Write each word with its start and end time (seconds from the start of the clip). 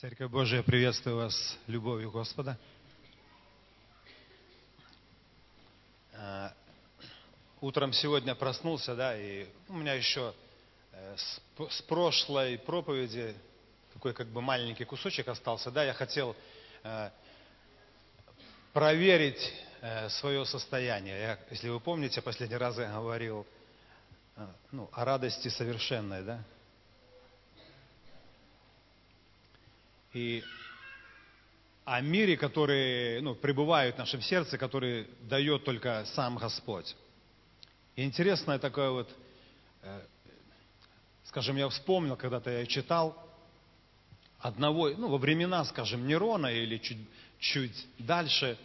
Церковь 0.00 0.30
Божия, 0.30 0.62
приветствую 0.62 1.16
вас 1.16 1.58
любовью 1.66 2.10
Господа. 2.10 2.56
Э, 6.14 6.48
утром 7.60 7.92
сегодня 7.92 8.34
проснулся, 8.34 8.96
да, 8.96 9.14
и 9.14 9.46
у 9.68 9.74
меня 9.74 9.92
еще 9.92 10.32
э, 10.92 11.16
с 11.68 11.82
прошлой 11.82 12.56
проповеди 12.56 13.34
такой 13.92 14.14
как 14.14 14.28
бы 14.28 14.40
маленький 14.40 14.86
кусочек 14.86 15.28
остался, 15.28 15.70
да, 15.70 15.84
я 15.84 15.92
хотел 15.92 16.34
э, 16.82 17.10
проверить 18.72 19.52
свое 20.08 20.46
состояние. 20.46 21.20
Я, 21.20 21.38
если 21.50 21.68
вы 21.68 21.78
помните, 21.78 22.22
последний 22.22 22.56
раз 22.56 22.78
я 22.78 22.90
говорил 22.90 23.46
ну, 24.72 24.88
о 24.92 25.04
радости 25.04 25.48
совершенной, 25.48 26.22
да, 26.22 26.42
и 30.12 30.42
о 31.84 32.00
мире, 32.00 32.36
который 32.36 33.20
ну, 33.20 33.34
пребывает 33.34 33.96
в 33.96 33.98
нашем 33.98 34.20
сердце, 34.22 34.58
который 34.58 35.08
дает 35.22 35.64
только 35.64 36.04
сам 36.14 36.36
Господь. 36.36 36.94
И 37.96 38.04
интересное 38.04 38.58
такое 38.58 38.90
вот, 38.90 39.10
э, 39.82 40.00
скажем, 41.24 41.56
я 41.56 41.68
вспомнил, 41.68 42.16
когда-то 42.16 42.50
я 42.50 42.66
читал 42.66 43.16
одного, 44.38 44.90
ну, 44.90 45.08
во 45.08 45.18
времена, 45.18 45.64
скажем, 45.64 46.06
Нерона 46.06 46.48
или 46.48 46.78
чуть, 46.78 46.98
чуть 47.38 47.86
дальше, 47.98 48.58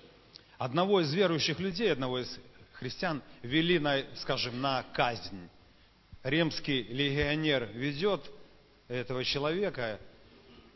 одного 0.57 1.01
из 1.01 1.13
верующих 1.13 1.59
людей, 1.59 1.91
одного 1.91 2.19
из 2.19 2.39
христиан 2.73 3.21
вели, 3.41 3.79
на, 3.79 4.03
скажем, 4.15 4.61
на 4.61 4.83
казнь. 4.93 5.49
Римский 6.23 6.83
легионер 6.83 7.65
ведет 7.73 8.29
этого 8.87 9.23
человека, 9.23 9.99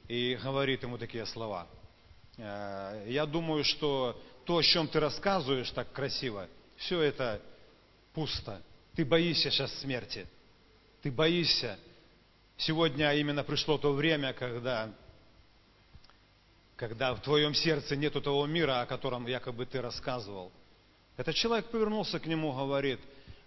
и 0.09 0.37
говорит 0.43 0.83
ему 0.83 0.97
такие 0.97 1.25
слова. 1.25 1.67
«Э, 2.37 3.05
я 3.07 3.25
думаю, 3.25 3.63
что 3.63 4.19
то, 4.43 4.57
о 4.57 4.63
чем 4.63 4.87
ты 4.87 4.99
рассказываешь 4.99 5.69
так 5.69 5.91
красиво, 5.93 6.47
все 6.77 6.99
это 7.01 7.39
пусто. 8.13 8.61
Ты 8.95 9.05
боишься 9.05 9.51
сейчас 9.51 9.71
смерти. 9.79 10.27
Ты 11.03 11.11
боишься. 11.11 11.77
Сегодня 12.57 13.13
именно 13.13 13.43
пришло 13.43 13.77
то 13.77 13.93
время, 13.93 14.33
когда, 14.33 14.89
когда 16.75 17.13
в 17.13 17.21
твоем 17.21 17.53
сердце 17.53 17.95
нету 17.95 18.19
того 18.19 18.45
мира, 18.47 18.81
о 18.81 18.85
котором 18.87 19.27
якобы 19.27 19.65
ты 19.65 19.79
рассказывал. 19.79 20.51
Этот 21.17 21.35
человек 21.35 21.67
повернулся 21.67 22.19
к 22.19 22.25
нему, 22.25 22.51
говорит, 22.51 22.99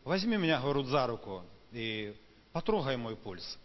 возьми 0.04 0.36
меня, 0.36 0.60
говорит, 0.60 0.86
за 0.86 1.06
руку 1.08 1.42
и 1.72 2.14
потрогай 2.52 2.96
мой 2.96 3.16
пульс. 3.16 3.58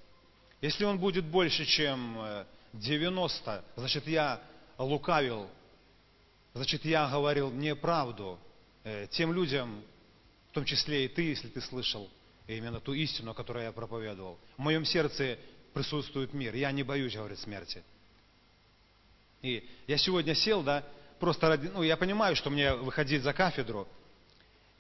Если 0.62 0.84
он 0.84 0.98
будет 0.98 1.26
больше, 1.26 1.66
чем 1.66 2.18
э, 2.20 2.46
90, 2.74 3.64
значит, 3.76 4.08
я 4.08 4.42
лукавил, 4.78 5.50
значит, 6.54 6.86
я 6.86 7.10
говорил 7.10 7.52
неправду 7.52 8.40
э, 8.84 9.08
тем 9.12 9.34
людям, 9.34 9.82
в 10.52 10.54
том 10.54 10.66
числе 10.66 11.06
и 11.06 11.08
ты, 11.08 11.24
если 11.24 11.48
ты 11.48 11.62
слышал 11.62 12.10
именно 12.48 12.80
ту 12.80 12.94
истину, 12.94 13.34
которую 13.34 13.66
я 13.66 13.72
проповедовал. 13.72 14.40
В 14.58 14.62
моем 14.62 14.86
сердце 14.86 15.38
присутствует 15.74 16.34
мир, 16.34 16.56
я 16.56 16.72
не 16.72 16.84
боюсь, 16.84 17.16
говорит, 17.16 17.40
смерти. 17.40 17.84
И 19.42 19.68
я 19.86 19.98
сегодня 19.98 20.34
сел, 20.34 20.64
да, 20.64 20.84
просто 21.20 21.48
ради, 21.48 21.68
ну, 21.68 21.84
я 21.84 21.98
понимаю, 21.98 22.36
что 22.36 22.50
мне 22.50 22.74
выходить 22.74 23.22
за 23.22 23.34
кафедру, 23.34 23.88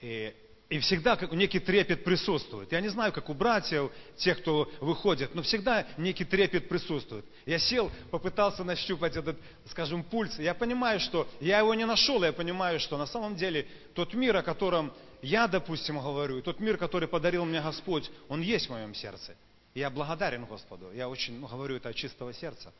и 0.02 0.34
и 0.70 0.80
всегда 0.80 1.18
некий 1.32 1.60
трепет 1.60 2.04
присутствует. 2.04 2.72
Я 2.72 2.82
не 2.82 2.90
знаю, 2.90 3.14
как 3.14 3.30
у 3.30 3.34
братьев, 3.34 3.90
тех, 4.18 4.40
кто 4.40 4.70
выходит, 4.82 5.34
но 5.34 5.42
всегда 5.42 5.88
некий 5.98 6.26
трепет 6.26 6.68
присутствует. 6.68 7.26
Я 7.46 7.58
сел, 7.58 7.90
попытался 8.12 8.64
нащупать 8.66 9.16
этот, 9.16 9.38
скажем, 9.70 10.04
пульс. 10.04 10.38
Я 10.40 10.54
понимаю, 10.54 11.00
что 11.00 11.28
я 11.40 11.60
его 11.60 11.74
не 11.74 11.86
нашел, 11.86 12.22
я 12.24 12.34
понимаю, 12.34 12.80
что 12.80 12.98
на 12.98 13.08
самом 13.08 13.38
деле 13.38 13.66
тот 13.94 14.14
мир, 14.14 14.36
о 14.36 14.44
котором 14.44 14.92
я, 15.22 15.48
допустим, 15.48 16.00
говорю, 16.00 16.42
тот 16.42 16.60
мир, 16.60 16.78
который 16.78 17.08
подарил 17.08 17.46
мне 17.46 17.62
Господь, 17.62 18.10
он 18.28 18.42
есть 18.42 18.68
в 18.68 18.72
моем 18.72 18.94
сердце. 18.94 19.36
Я 19.74 19.90
благодарен 19.90 20.46
Господу. 20.46 20.92
Я 20.94 21.08
очень 21.08 21.40
ну, 21.40 21.48
говорю 21.48 21.78
это 21.78 21.90
от 21.90 21.96
чистого 21.96 22.34
сердца. 22.34 22.74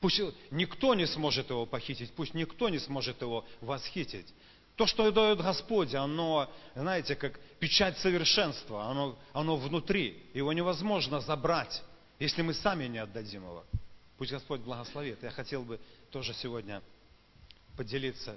Пусть 0.00 0.20
никто 0.50 0.94
не 0.94 1.06
сможет 1.06 1.50
его 1.50 1.66
похитить, 1.66 2.12
пусть 2.12 2.34
никто 2.34 2.68
не 2.68 2.78
сможет 2.78 3.22
его 3.22 3.46
восхитить. 3.60 4.26
То, 4.76 4.86
что 4.86 5.10
дает 5.12 5.40
Господь, 5.40 5.94
оно, 5.94 6.50
знаете, 6.74 7.14
как 7.14 7.38
печать 7.60 7.96
совершенства, 7.98 8.86
оно, 8.86 9.16
оно 9.32 9.56
внутри. 9.56 10.20
Его 10.34 10.52
невозможно 10.52 11.20
забрать, 11.20 11.82
если 12.18 12.42
мы 12.42 12.54
сами 12.54 12.86
не 12.86 12.98
отдадим 12.98 13.44
его. 13.44 13.64
Пусть 14.18 14.32
Господь 14.32 14.60
благословит. 14.60 15.22
Я 15.22 15.30
хотел 15.30 15.62
бы 15.62 15.78
тоже 16.10 16.34
сегодня 16.34 16.82
поделиться, 17.76 18.36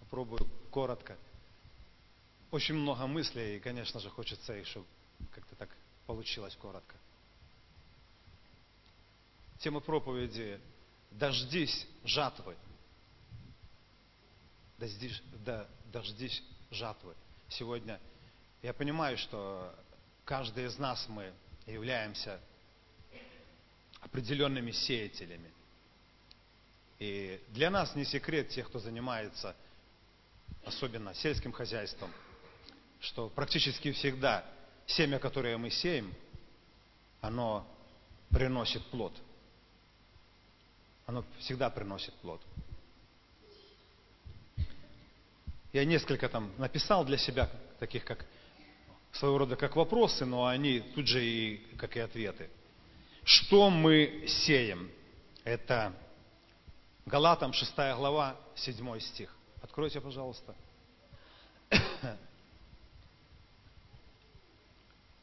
попробую 0.00 0.48
коротко. 0.70 1.16
Очень 2.50 2.76
много 2.76 3.06
мыслей, 3.06 3.56
и, 3.56 3.60
конечно 3.60 4.00
же, 4.00 4.08
хочется 4.08 4.64
чтобы 4.64 4.86
как-то 5.34 5.56
так 5.56 5.68
получилось 6.06 6.56
коротко. 6.56 6.94
Тема 9.58 9.80
проповеди 9.80 10.58
«Дождись 11.10 11.86
жатвы» 12.04 12.56
дождись, 14.78 16.42
жатвы. 16.70 17.14
Сегодня 17.48 18.00
я 18.62 18.72
понимаю, 18.72 19.16
что 19.18 19.74
каждый 20.24 20.66
из 20.66 20.78
нас 20.78 21.06
мы 21.08 21.32
являемся 21.66 22.40
определенными 24.00 24.72
сеятелями. 24.72 25.50
И 26.98 27.40
для 27.48 27.70
нас 27.70 27.94
не 27.94 28.04
секрет 28.04 28.48
тех, 28.48 28.68
кто 28.68 28.78
занимается 28.78 29.54
особенно 30.64 31.14
сельским 31.14 31.52
хозяйством, 31.52 32.10
что 33.00 33.28
практически 33.28 33.92
всегда 33.92 34.44
семя, 34.86 35.18
которое 35.18 35.56
мы 35.58 35.70
сеем, 35.70 36.12
оно 37.20 37.66
приносит 38.30 38.84
плод. 38.86 39.12
Оно 41.06 41.24
всегда 41.38 41.70
приносит 41.70 42.14
плод. 42.14 42.40
Я 45.76 45.84
несколько 45.84 46.26
там 46.30 46.50
написал 46.56 47.04
для 47.04 47.18
себя, 47.18 47.50
таких 47.78 48.02
как 48.06 48.24
своего 49.12 49.36
рода 49.36 49.56
как 49.56 49.76
вопросы, 49.76 50.24
но 50.24 50.46
они 50.46 50.80
тут 50.80 51.06
же 51.06 51.22
и 51.22 51.58
как 51.76 51.98
и 51.98 52.00
ответы. 52.00 52.48
Что 53.24 53.68
мы 53.68 54.24
сеем? 54.26 54.90
Это 55.44 55.92
Галатам 57.04 57.52
6 57.52 57.76
глава, 57.76 58.36
7 58.54 59.00
стих. 59.00 59.36
Откройте, 59.60 60.00
пожалуйста. 60.00 60.54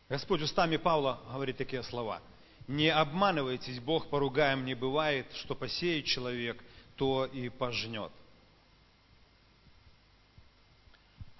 Господь 0.07 0.43
устами 0.43 0.77
Павла 0.77 1.19
говорит 1.31 1.57
такие 1.57 1.81
слова. 1.81 2.21
Не 2.67 2.89
обманывайтесь, 2.89 3.79
Бог 3.79 4.07
поругаем 4.07 4.65
не 4.65 4.75
бывает, 4.75 5.25
что 5.33 5.55
посеет 5.55 6.05
человек, 6.05 6.63
то 6.95 7.25
и 7.25 7.49
пожнет. 7.49 8.11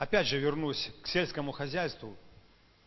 Опять 0.04 0.28
же 0.28 0.38
вернусь 0.38 0.92
к 1.02 1.08
сельскому 1.08 1.54
хозяйству. 1.54 2.18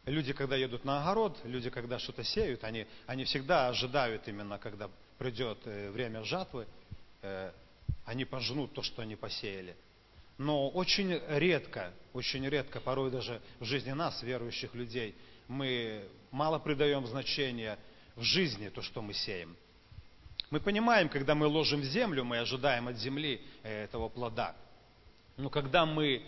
Люди, 0.05 0.35
когда 0.35 0.55
едут 0.55 0.85
на 0.85 1.01
огород, 1.01 1.35
люди, 1.45 1.71
когда 1.71 1.99
что-то 1.99 2.23
сеют, 2.23 2.63
они, 2.63 2.87
они 3.07 3.25
всегда 3.25 3.69
ожидают 3.69 4.29
именно, 4.29 4.59
когда 4.59 4.91
придет 5.17 5.57
э, 5.65 5.91
время 5.93 6.25
жатвы, 6.25 6.67
э, 7.23 7.53
они 8.05 8.27
пожнут 8.27 8.75
то, 8.75 8.83
что 8.83 9.01
они 9.01 9.17
посеяли. 9.17 9.75
Но 10.37 10.69
очень 10.69 11.19
редко, 11.29 11.95
очень 12.13 12.47
редко, 12.47 12.81
порой 12.81 13.11
даже 13.11 13.41
в 13.61 13.65
жизни 13.65 13.93
нас, 13.93 14.23
верующих 14.23 14.75
людей, 14.75 15.15
мы 15.49 16.07
мало 16.31 16.59
придаем 16.59 17.07
значения 17.07 17.79
в 18.15 18.25
жизни 18.25 18.69
то, 18.69 18.83
что 18.83 19.01
мы 19.01 19.15
сеем. 19.15 19.57
Мы 20.51 20.61
понимаем, 20.61 21.09
когда 21.09 21.35
мы 21.35 21.47
ложим 21.47 21.81
в 21.81 21.85
землю, 21.85 22.25
мы 22.25 22.41
ожидаем 22.41 22.89
от 22.89 22.99
земли 22.99 23.41
э, 23.63 23.85
этого 23.85 24.11
плода. 24.11 24.55
Но 25.39 25.49
когда 25.49 25.87
мы 25.87 26.23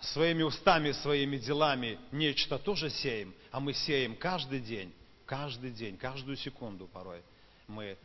своими 0.00 0.42
устами, 0.42 0.92
своими 0.92 1.36
делами 1.36 1.98
нечто 2.10 2.58
тоже 2.58 2.90
сеем, 2.90 3.34
а 3.50 3.60
мы 3.60 3.72
сеем 3.74 4.16
каждый 4.16 4.60
день, 4.60 4.92
каждый 5.26 5.70
день, 5.70 5.96
каждую 5.96 6.36
секунду 6.36 6.86
порой. 6.88 7.22
Мы 7.68 7.96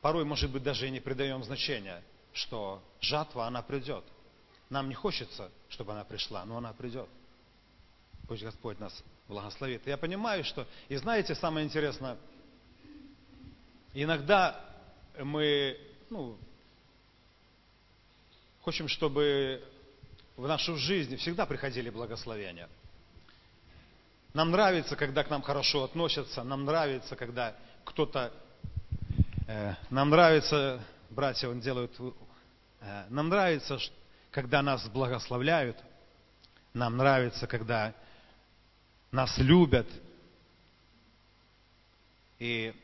порой, 0.00 0.24
может 0.24 0.50
быть, 0.50 0.62
даже 0.62 0.86
и 0.86 0.90
не 0.90 1.00
придаем 1.00 1.42
значения, 1.44 2.02
что 2.32 2.82
жатва, 3.00 3.46
она 3.46 3.62
придет. 3.62 4.04
Нам 4.68 4.88
не 4.88 4.94
хочется, 4.94 5.50
чтобы 5.68 5.92
она 5.92 6.04
пришла, 6.04 6.44
но 6.44 6.56
она 6.58 6.72
придет. 6.72 7.08
Пусть 8.26 8.42
Господь 8.42 8.80
нас 8.80 9.04
благословит. 9.28 9.86
Я 9.86 9.96
понимаю, 9.96 10.42
что, 10.44 10.66
и 10.88 10.96
знаете, 10.96 11.36
самое 11.36 11.64
интересное, 11.64 12.16
иногда 13.94 14.60
мы, 15.18 15.78
ну, 16.10 16.36
хотим, 18.64 18.88
чтобы 18.88 19.62
в 20.36 20.46
нашу 20.46 20.76
жизнь 20.76 21.16
всегда 21.16 21.46
приходили 21.46 21.90
благословения. 21.90 22.68
Нам 24.34 24.50
нравится, 24.50 24.96
когда 24.96 25.24
к 25.24 25.30
нам 25.30 25.42
хорошо 25.42 25.84
относятся, 25.84 26.42
нам 26.42 26.64
нравится, 26.64 27.16
когда 27.16 27.56
кто-то 27.84 28.32
Э, 29.48 29.74
нам 29.90 30.10
нравится, 30.10 30.84
братья, 31.10 31.48
он 31.48 31.60
делают, 31.60 31.92
э, 32.80 33.04
нам 33.10 33.28
нравится, 33.28 33.78
когда 34.32 34.60
нас 34.60 34.88
благословляют, 34.88 35.76
нам 36.74 36.96
нравится, 36.96 37.46
когда 37.46 37.94
нас 39.12 39.38
любят. 39.38 39.86
И 42.40 42.74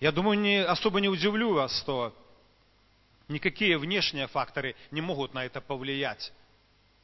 я 0.00 0.12
думаю, 0.12 0.38
не, 0.40 0.64
особо 0.64 0.98
не 1.00 1.10
удивлю 1.10 1.52
вас, 1.52 1.78
что 1.80 2.16
никакие 3.28 3.76
внешние 3.76 4.28
факторы 4.28 4.74
не 4.90 5.02
могут 5.02 5.34
на 5.34 5.44
это 5.44 5.60
повлиять. 5.60 6.32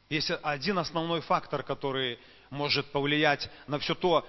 Есть 0.09 0.31
один 0.41 0.79
основной 0.79 1.21
фактор, 1.21 1.61
который 1.61 2.17
может 2.49 2.91
повлиять 2.91 3.47
на 3.67 3.77
все 3.77 3.93
то, 3.93 4.27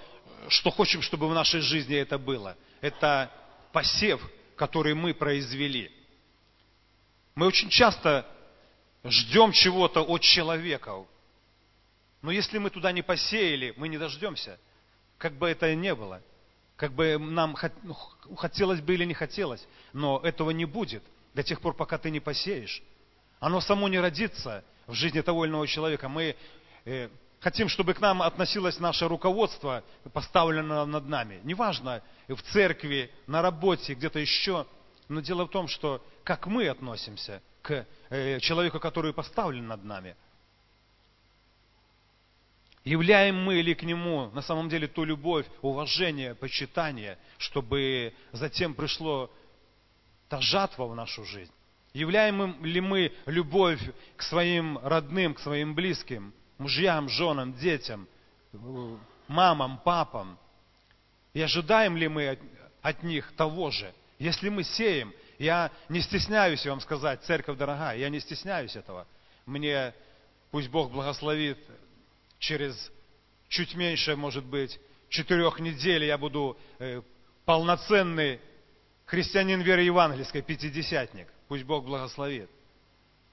что 0.49 0.71
хотим, 0.71 1.01
чтобы 1.01 1.27
в 1.27 1.33
нашей 1.33 1.63
жизни 1.63 1.97
это 1.97 2.19
было. 2.19 2.55
Это 2.83 3.31
посев, 3.73 4.21
который 4.57 4.93
мы 4.93 5.15
произвели. 5.15 5.91
Мы 7.35 7.47
очень 7.47 7.71
часто 7.71 8.27
ждем 9.05 9.53
чего-то 9.53 10.03
от 10.03 10.21
человека. 10.21 11.07
Но 12.21 12.31
если 12.31 12.59
мы 12.59 12.69
туда 12.69 12.93
не 12.93 13.01
посеяли, 13.01 13.73
мы 13.79 13.89
не 13.89 13.97
дождемся. 13.97 14.59
Как 15.17 15.33
бы 15.33 15.49
это 15.49 15.75
ни 15.75 15.93
было. 15.93 16.21
Как 16.77 16.93
бы 16.93 17.17
нам 17.19 17.57
ну, 17.85 17.95
хотелось 18.37 18.83
бы 18.83 18.93
или 18.93 19.07
не 19.07 19.15
хотелось. 19.15 19.67
Но 19.95 20.21
этого 20.23 20.51
не 20.51 20.67
будет 20.67 21.03
до 21.33 21.43
тех 21.43 21.63
пор, 21.63 21.75
пока 21.75 21.97
ты 21.97 22.11
не 22.11 22.21
посеешь. 22.21 22.83
Оно 23.39 23.63
само 23.63 23.89
не 23.89 23.99
родится 23.99 24.63
в 24.91 24.95
жизни 24.95 25.21
того 25.21 25.45
или 25.45 25.53
иного 25.53 25.67
человека. 25.67 26.09
Мы 26.09 26.37
э, 26.85 27.09
хотим, 27.39 27.69
чтобы 27.69 27.95
к 27.95 28.01
нам 28.01 28.23
относилось 28.23 28.79
наше 28.79 29.09
руководство, 29.09 29.85
поставленное 30.13 30.85
над 30.85 31.07
нами. 31.07 31.41
Неважно, 31.45 32.03
в 32.29 32.43
церкви, 32.43 33.11
на 33.27 33.41
работе, 33.41 33.95
где-то 33.95 34.19
еще. 34.19 34.67
Но 35.09 35.21
дело 35.21 35.47
в 35.47 35.51
том, 35.51 35.69
что 35.69 36.05
как 36.25 36.47
мы 36.47 36.69
относимся 36.69 37.41
к 37.63 37.87
э, 38.11 38.41
человеку, 38.41 38.81
который 38.81 39.13
поставлен 39.13 39.67
над 39.67 39.85
нами. 39.85 40.17
Являем 42.83 43.37
мы 43.37 43.61
ли 43.61 43.75
к 43.75 43.83
нему 43.83 44.31
на 44.31 44.41
самом 44.41 44.69
деле 44.69 44.89
ту 44.89 45.05
любовь, 45.05 45.47
уважение, 45.61 46.35
почитание, 46.35 47.19
чтобы 47.37 48.15
затем 48.33 48.75
пришло 48.75 49.31
та 50.29 50.41
жатва 50.41 50.87
в 50.87 50.95
нашу 50.95 51.25
жизнь? 51.25 51.53
Являем 51.93 52.65
ли 52.65 52.81
мы 52.81 53.13
любовь 53.27 53.81
к 54.17 54.23
своим 54.23 54.79
родным, 54.79 55.35
к 55.35 55.41
своим 55.41 55.75
близким, 55.75 56.33
мужьям, 56.59 57.09
женам, 57.09 57.55
детям, 57.55 58.07
мамам, 59.27 59.79
папам? 59.79 60.39
И 61.33 61.43
ожидаем 61.43 61.97
ли 61.97 62.09
мы 62.09 62.39
от, 62.83 63.03
них 63.03 63.33
того 63.37 63.71
же? 63.71 63.93
Если 64.19 64.49
мы 64.49 64.63
сеем, 64.63 65.13
я 65.39 65.71
не 65.89 66.01
стесняюсь 66.01 66.65
вам 66.67 66.81
сказать, 66.81 67.23
церковь 67.25 67.57
дорогая, 67.59 67.97
я 67.97 68.09
не 68.09 68.21
стесняюсь 68.21 68.77
этого. 68.77 69.07
Мне, 69.47 69.95
пусть 70.51 70.69
Бог 70.69 70.93
благословит, 70.93 71.59
через 72.39 72.91
чуть 73.49 73.75
меньше, 73.75 74.15
может 74.15 74.45
быть, 74.45 74.79
четырех 75.09 75.59
недель 75.59 76.05
я 76.05 76.19
буду 76.19 76.57
э, 76.79 77.03
полноценный 77.45 78.41
христианин 79.07 79.61
веры 79.61 79.83
евангельской, 79.83 80.43
пятидесятник. 80.43 81.27
Пусть 81.51 81.65
Бог 81.65 81.85
благословит. 81.85 82.49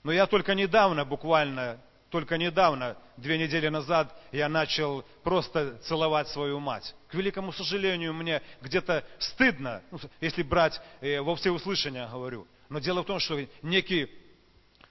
Но 0.02 0.12
я 0.12 0.26
только 0.26 0.56
недавно, 0.56 1.06
буквально, 1.06 1.80
только 2.10 2.40
недавно, 2.40 2.98
две 3.16 3.38
недели 3.38 3.68
назад, 3.68 4.12
я 4.32 4.50
начал 4.50 5.06
просто 5.22 5.78
целовать 5.84 6.28
свою 6.30 6.60
мать. 6.60 6.96
К 7.10 7.14
великому 7.14 7.52
сожалению, 7.52 8.16
мне 8.16 8.42
где-то 8.60 9.04
стыдно, 9.20 9.84
ну, 9.92 10.00
если 10.20 10.42
брать 10.42 10.82
э, 11.00 11.22
во 11.22 11.36
всеуслышание, 11.36 12.10
говорю. 12.12 12.48
Но 12.70 12.80
дело 12.80 13.04
в 13.04 13.06
том, 13.06 13.20
что 13.20 13.40
некий 13.62 14.10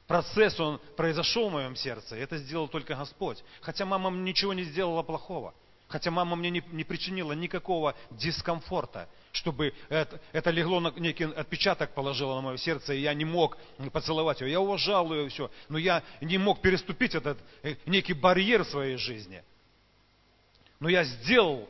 процесс, 0.06 0.61
он 0.61 0.79
произошел 0.96 1.49
в 1.49 1.55
моем 1.55 1.75
сердце. 1.75 2.14
Это 2.14 2.38
сделал 2.38 2.69
только 2.69 2.94
Господь. 2.94 3.43
Хотя 3.61 3.84
мама 3.87 4.08
ничего 4.12 4.55
не 4.55 4.62
сделала 4.62 5.02
плохого. 5.02 5.52
Хотя 5.88 6.10
мама 6.10 6.34
мне 6.34 6.50
не, 6.50 6.64
не 6.72 6.82
причинила 6.82 7.32
никакого 7.32 7.94
дискомфорта, 8.10 9.08
чтобы 9.30 9.72
это, 9.88 10.20
это 10.32 10.50
легло, 10.50 10.80
на, 10.80 10.90
некий 10.96 11.24
отпечаток 11.24 11.94
положило 11.94 12.34
на 12.34 12.40
мое 12.40 12.56
сердце, 12.56 12.94
и 12.94 13.00
я 13.00 13.14
не 13.14 13.24
мог 13.24 13.56
поцеловать 13.92 14.40
ее. 14.40 14.50
Я 14.50 14.60
уважал 14.60 15.12
ее 15.12 15.28
все, 15.28 15.50
но 15.68 15.78
я 15.78 16.02
не 16.20 16.38
мог 16.38 16.60
переступить 16.60 17.14
этот 17.14 17.38
э, 17.62 17.76
некий 17.86 18.14
барьер 18.14 18.64
в 18.64 18.68
своей 18.68 18.96
жизни. 18.96 19.44
Но 20.80 20.88
я 20.88 21.04
сделал 21.04 21.68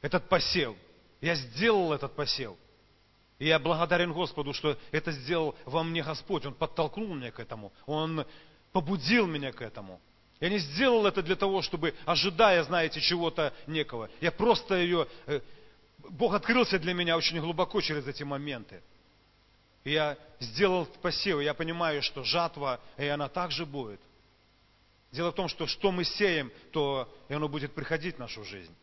этот 0.00 0.28
посев. 0.28 0.76
Я 1.20 1.34
сделал 1.34 1.92
этот 1.92 2.14
посев. 2.14 2.54
И 3.40 3.46
я 3.46 3.58
благодарен 3.58 4.12
Господу, 4.12 4.52
что 4.52 4.78
это 4.92 5.10
сделал 5.10 5.56
во 5.64 5.82
мне 5.82 6.02
Господь. 6.04 6.46
Он 6.46 6.54
подтолкнул 6.54 7.14
меня 7.14 7.32
к 7.32 7.40
этому. 7.40 7.72
Он 7.86 8.24
побудил 8.72 9.26
меня 9.26 9.52
к 9.52 9.60
этому. 9.60 10.00
Я 10.40 10.50
не 10.50 10.58
сделал 10.58 11.06
это 11.06 11.22
для 11.22 11.34
того, 11.34 11.62
чтобы, 11.62 11.94
ожидая, 12.04 12.62
знаете, 12.62 13.00
чего-то 13.00 13.52
некого. 13.66 14.08
Я 14.20 14.30
просто 14.30 14.76
ее... 14.76 15.08
Э, 15.26 15.40
Бог 16.10 16.32
открылся 16.32 16.78
для 16.78 16.94
меня 16.94 17.16
очень 17.16 17.40
глубоко 17.40 17.80
через 17.80 18.06
эти 18.06 18.22
моменты. 18.22 18.80
Я 19.84 20.16
сделал 20.38 20.86
посев, 21.02 21.40
и 21.40 21.44
я 21.44 21.54
понимаю, 21.54 22.02
что 22.02 22.22
жатва, 22.22 22.80
и 22.96 23.06
она 23.06 23.28
также 23.28 23.66
будет. 23.66 24.00
Дело 25.10 25.32
в 25.32 25.34
том, 25.34 25.48
что 25.48 25.66
что 25.66 25.90
мы 25.90 26.04
сеем, 26.04 26.52
то 26.70 27.12
и 27.28 27.34
оно 27.34 27.48
будет 27.48 27.74
приходить 27.74 28.16
в 28.16 28.18
нашу 28.18 28.44
жизнь. 28.44 28.74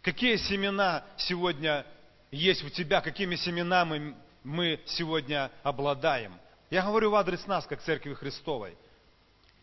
Какие 0.00 0.36
семена 0.36 1.04
сегодня 1.18 1.84
есть 2.30 2.64
у 2.64 2.70
тебя, 2.70 3.02
какими 3.02 3.36
семенами 3.36 4.16
мы 4.42 4.80
сегодня 4.86 5.50
обладаем? 5.62 6.32
Я 6.70 6.82
говорю 6.82 7.10
в 7.10 7.16
адрес 7.16 7.46
нас, 7.46 7.66
как 7.66 7.82
Церкви 7.82 8.14
Христовой– 8.14 8.74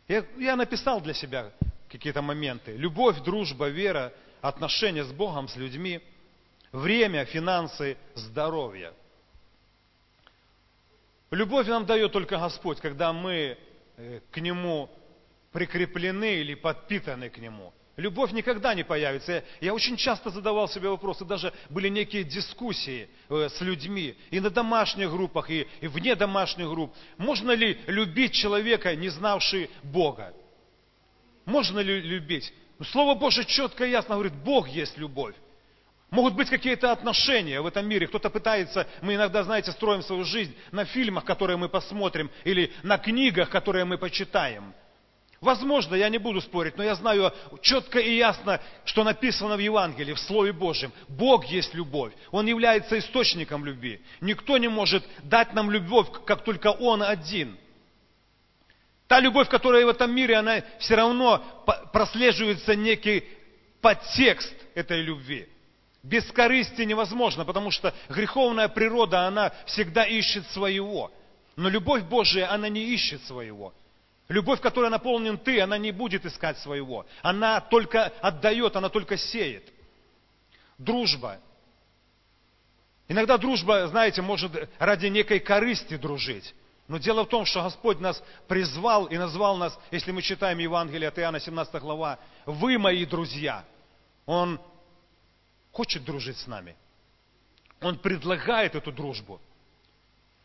я, 0.07 0.25
я 0.37 0.55
написал 0.55 1.01
для 1.01 1.13
себя 1.13 1.51
какие-то 1.89 2.21
моменты. 2.21 2.75
Любовь, 2.75 3.21
дружба, 3.21 3.69
вера, 3.69 4.13
отношения 4.41 5.03
с 5.03 5.11
Богом, 5.11 5.47
с 5.47 5.55
людьми, 5.55 6.01
время, 6.71 7.25
финансы, 7.25 7.97
здоровье. 8.15 8.93
Любовь 11.31 11.67
нам 11.67 11.85
дает 11.85 12.11
только 12.11 12.37
Господь, 12.37 12.79
когда 12.79 13.11
мы 13.11 13.57
э, 13.97 14.21
к 14.31 14.37
Нему 14.37 14.89
прикреплены 15.51 16.35
или 16.35 16.53
подпитаны 16.53 17.29
к 17.29 17.37
Нему. 17.37 17.73
Любовь 17.97 18.31
никогда 18.31 18.75
не 18.75 18.83
появится. 18.83 19.43
Я, 19.59 19.73
очень 19.73 19.97
часто 19.97 20.29
задавал 20.29 20.69
себе 20.69 20.87
вопросы, 20.87 21.25
даже 21.25 21.51
были 21.69 21.89
некие 21.89 22.23
дискуссии 22.23 23.09
э, 23.27 23.49
с 23.49 23.59
людьми, 23.59 24.15
и 24.29 24.39
на 24.39 24.51
домашних 24.51 25.09
группах, 25.09 25.49
и, 25.49 25.67
и 25.81 25.87
вне 25.87 26.15
домашних 26.15 26.67
групп. 26.69 26.93
Можно 27.17 27.51
ли 27.53 27.79
любить 27.87 28.33
человека, 28.33 28.95
не 28.95 29.09
знавший 29.09 29.71
Бога? 29.81 30.31
Можно 31.45 31.79
ли 31.79 31.99
любить? 31.99 32.53
Ну, 32.77 32.85
Слово 32.85 33.15
Божье 33.15 33.45
четко 33.45 33.83
и 33.83 33.89
ясно 33.89 34.13
говорит, 34.13 34.35
Бог 34.43 34.67
есть 34.67 34.95
любовь. 34.99 35.33
Могут 36.11 36.35
быть 36.35 36.51
какие-то 36.51 36.91
отношения 36.91 37.59
в 37.61 37.65
этом 37.65 37.87
мире. 37.87 38.05
Кто-то 38.05 38.29
пытается, 38.29 38.87
мы 39.01 39.15
иногда, 39.15 39.43
знаете, 39.43 39.71
строим 39.71 40.03
свою 40.03 40.23
жизнь 40.23 40.55
на 40.71 40.85
фильмах, 40.85 41.25
которые 41.25 41.57
мы 41.57 41.67
посмотрим, 41.67 42.29
или 42.43 42.71
на 42.83 42.99
книгах, 42.99 43.49
которые 43.49 43.85
мы 43.85 43.97
почитаем– 43.97 44.75
Возможно, 45.39 45.93
я 45.93 46.09
не 46.09 46.17
буду 46.17 46.41
спорить, 46.41 46.77
но 46.77 46.83
я 46.83 46.95
знаю 46.95 47.31
четко 47.61 47.99
и 47.99 48.15
ясно, 48.15 48.59
что 48.85 49.03
написано 49.03 49.55
в 49.55 49.59
Евангелии, 49.59 50.13
в 50.13 50.19
Слове 50.19 50.51
Божьем. 50.51 50.91
Бог 51.07 51.45
есть 51.45 51.75
любовь. 51.75 52.11
Он 52.31 52.47
является 52.47 52.97
источником 52.97 53.63
любви. 53.63 54.01
Никто 54.19 54.57
не 54.57 54.67
может 54.67 55.05
дать 55.23 55.53
нам 55.53 55.69
любовь, 55.69 56.07
как 56.25 56.43
только 56.43 56.71
Он 56.71 57.03
один. 57.03 57.57
Та 59.07 59.19
любовь, 59.19 59.47
которая 59.47 59.85
в 59.85 59.89
этом 59.89 60.13
мире, 60.13 60.35
она 60.35 60.63
все 60.79 60.95
равно 60.95 61.39
прослеживается 61.93 62.75
некий 62.75 63.23
подтекст 63.79 64.55
этой 64.73 65.01
любви. 65.01 65.47
Без 66.01 66.29
корысти 66.31 66.81
невозможно, 66.81 67.45
потому 67.45 67.69
что 67.69 67.93
греховная 68.09 68.69
природа, 68.69 69.27
она 69.27 69.53
всегда 69.65 70.03
ищет 70.03 70.47
своего. 70.47 71.11
Но 71.55 71.69
любовь 71.69 72.03
Божия, 72.03 72.51
она 72.51 72.69
не 72.69 72.81
ищет 72.81 73.23
своего. 73.23 73.73
Любовь, 74.27 74.59
которая 74.59 74.91
наполнен 74.91 75.37
ты, 75.37 75.61
она 75.61 75.77
не 75.77 75.91
будет 75.91 76.25
искать 76.25 76.57
своего. 76.59 77.05
Она 77.21 77.61
только 77.61 78.07
отдает, 78.21 78.75
она 78.75 78.89
только 78.89 79.17
сеет. 79.17 79.71
Дружба. 80.77 81.39
Иногда 83.07 83.37
дружба, 83.37 83.87
знаете, 83.87 84.21
может 84.21 84.51
ради 84.79 85.07
некой 85.07 85.39
корысти 85.39 85.95
дружить. 85.95 86.53
Но 86.89 86.97
дело 86.97 87.23
в 87.23 87.29
том, 87.29 87.45
что 87.45 87.63
Господь 87.63 87.99
нас 87.99 88.21
призвал 88.47 89.05
и 89.05 89.17
назвал 89.17 89.57
нас, 89.57 89.77
если 89.91 90.11
мы 90.11 90.21
читаем 90.21 90.57
Евангелие 90.57 91.07
от 91.09 91.19
Иоанна, 91.19 91.39
17 91.39 91.81
глава, 91.81 92.19
«Вы 92.45 92.77
мои 92.77 93.05
друзья». 93.05 93.65
Он 94.25 94.59
хочет 95.71 96.03
дружить 96.03 96.37
с 96.37 96.47
нами. 96.47 96.75
Он 97.81 97.97
предлагает 97.97 98.75
эту 98.75 98.91
дружбу. 98.91 99.39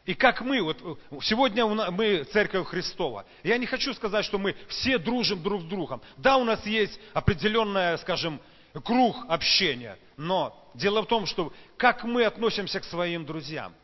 И 0.04 0.14
как 0.14 0.40
мы, 0.40 0.60
вот 0.62 0.78
сегодня 1.22 1.64
мы 1.66 2.24
Церковь 2.24 2.66
Христова. 2.66 3.24
Я 3.44 3.56
не 3.56 3.66
хочу 3.66 3.94
сказать, 3.94 4.24
что 4.24 4.38
мы 4.38 4.56
все 4.68 4.98
дружим 4.98 5.42
друг 5.42 5.62
с 5.62 5.64
другом. 5.64 6.02
Да, 6.16 6.38
у 6.38 6.44
нас 6.44 6.66
есть 6.66 6.98
определенная, 7.12 7.96
скажем, 7.98 8.40
круг 8.84 9.16
общения. 9.28 9.96
Но 10.16 10.70
дело 10.74 11.02
в 11.02 11.06
том, 11.06 11.26
что 11.26 11.52
как 11.76 12.02
мы 12.02 12.24
относимся 12.24 12.80
к 12.80 12.84
своим 12.84 13.24
друзьям. 13.24 13.74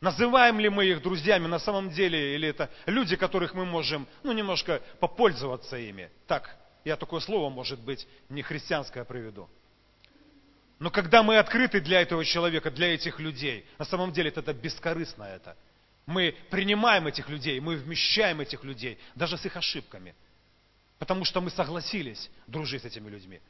Называем 0.00 0.58
ли 0.58 0.68
мы 0.68 0.84
их 0.86 1.00
друзьями 1.00 1.46
на 1.46 1.58
самом 1.58 1.90
деле, 1.90 2.34
или 2.34 2.48
это 2.48 2.68
люди, 2.84 3.16
которых 3.16 3.54
мы 3.54 3.64
можем, 3.64 4.06
ну, 4.22 4.32
немножко 4.32 4.82
попользоваться 5.00 5.78
ими. 5.78 6.10
Так, 6.26 6.56
я 6.84 6.96
такое 6.96 7.20
слово, 7.20 7.48
может 7.48 7.80
быть, 7.80 8.06
не 8.28 8.42
христианское 8.42 9.04
приведу. 9.04 9.48
Но 10.84 10.90
когда 10.90 11.22
мы 11.22 11.38
открыты 11.38 11.80
для 11.80 12.02
этого 12.02 12.22
человека, 12.26 12.70
для 12.70 12.92
этих 12.92 13.18
людей, 13.18 13.64
на 13.78 13.86
самом 13.86 14.12
деле 14.12 14.28
это, 14.28 14.52
бескорыстно 14.52 15.22
это. 15.22 15.56
Мы 16.04 16.36
принимаем 16.50 17.06
этих 17.06 17.30
людей, 17.30 17.58
мы 17.58 17.76
вмещаем 17.76 18.42
этих 18.42 18.62
людей, 18.64 18.98
даже 19.14 19.38
с 19.38 19.46
их 19.46 19.56
ошибками. 19.56 20.14
Потому 20.98 21.24
что 21.24 21.40
мы 21.40 21.48
согласились 21.48 22.30
дружить 22.46 22.82
с 22.82 22.84
этими 22.84 23.08
людьми. 23.08 23.40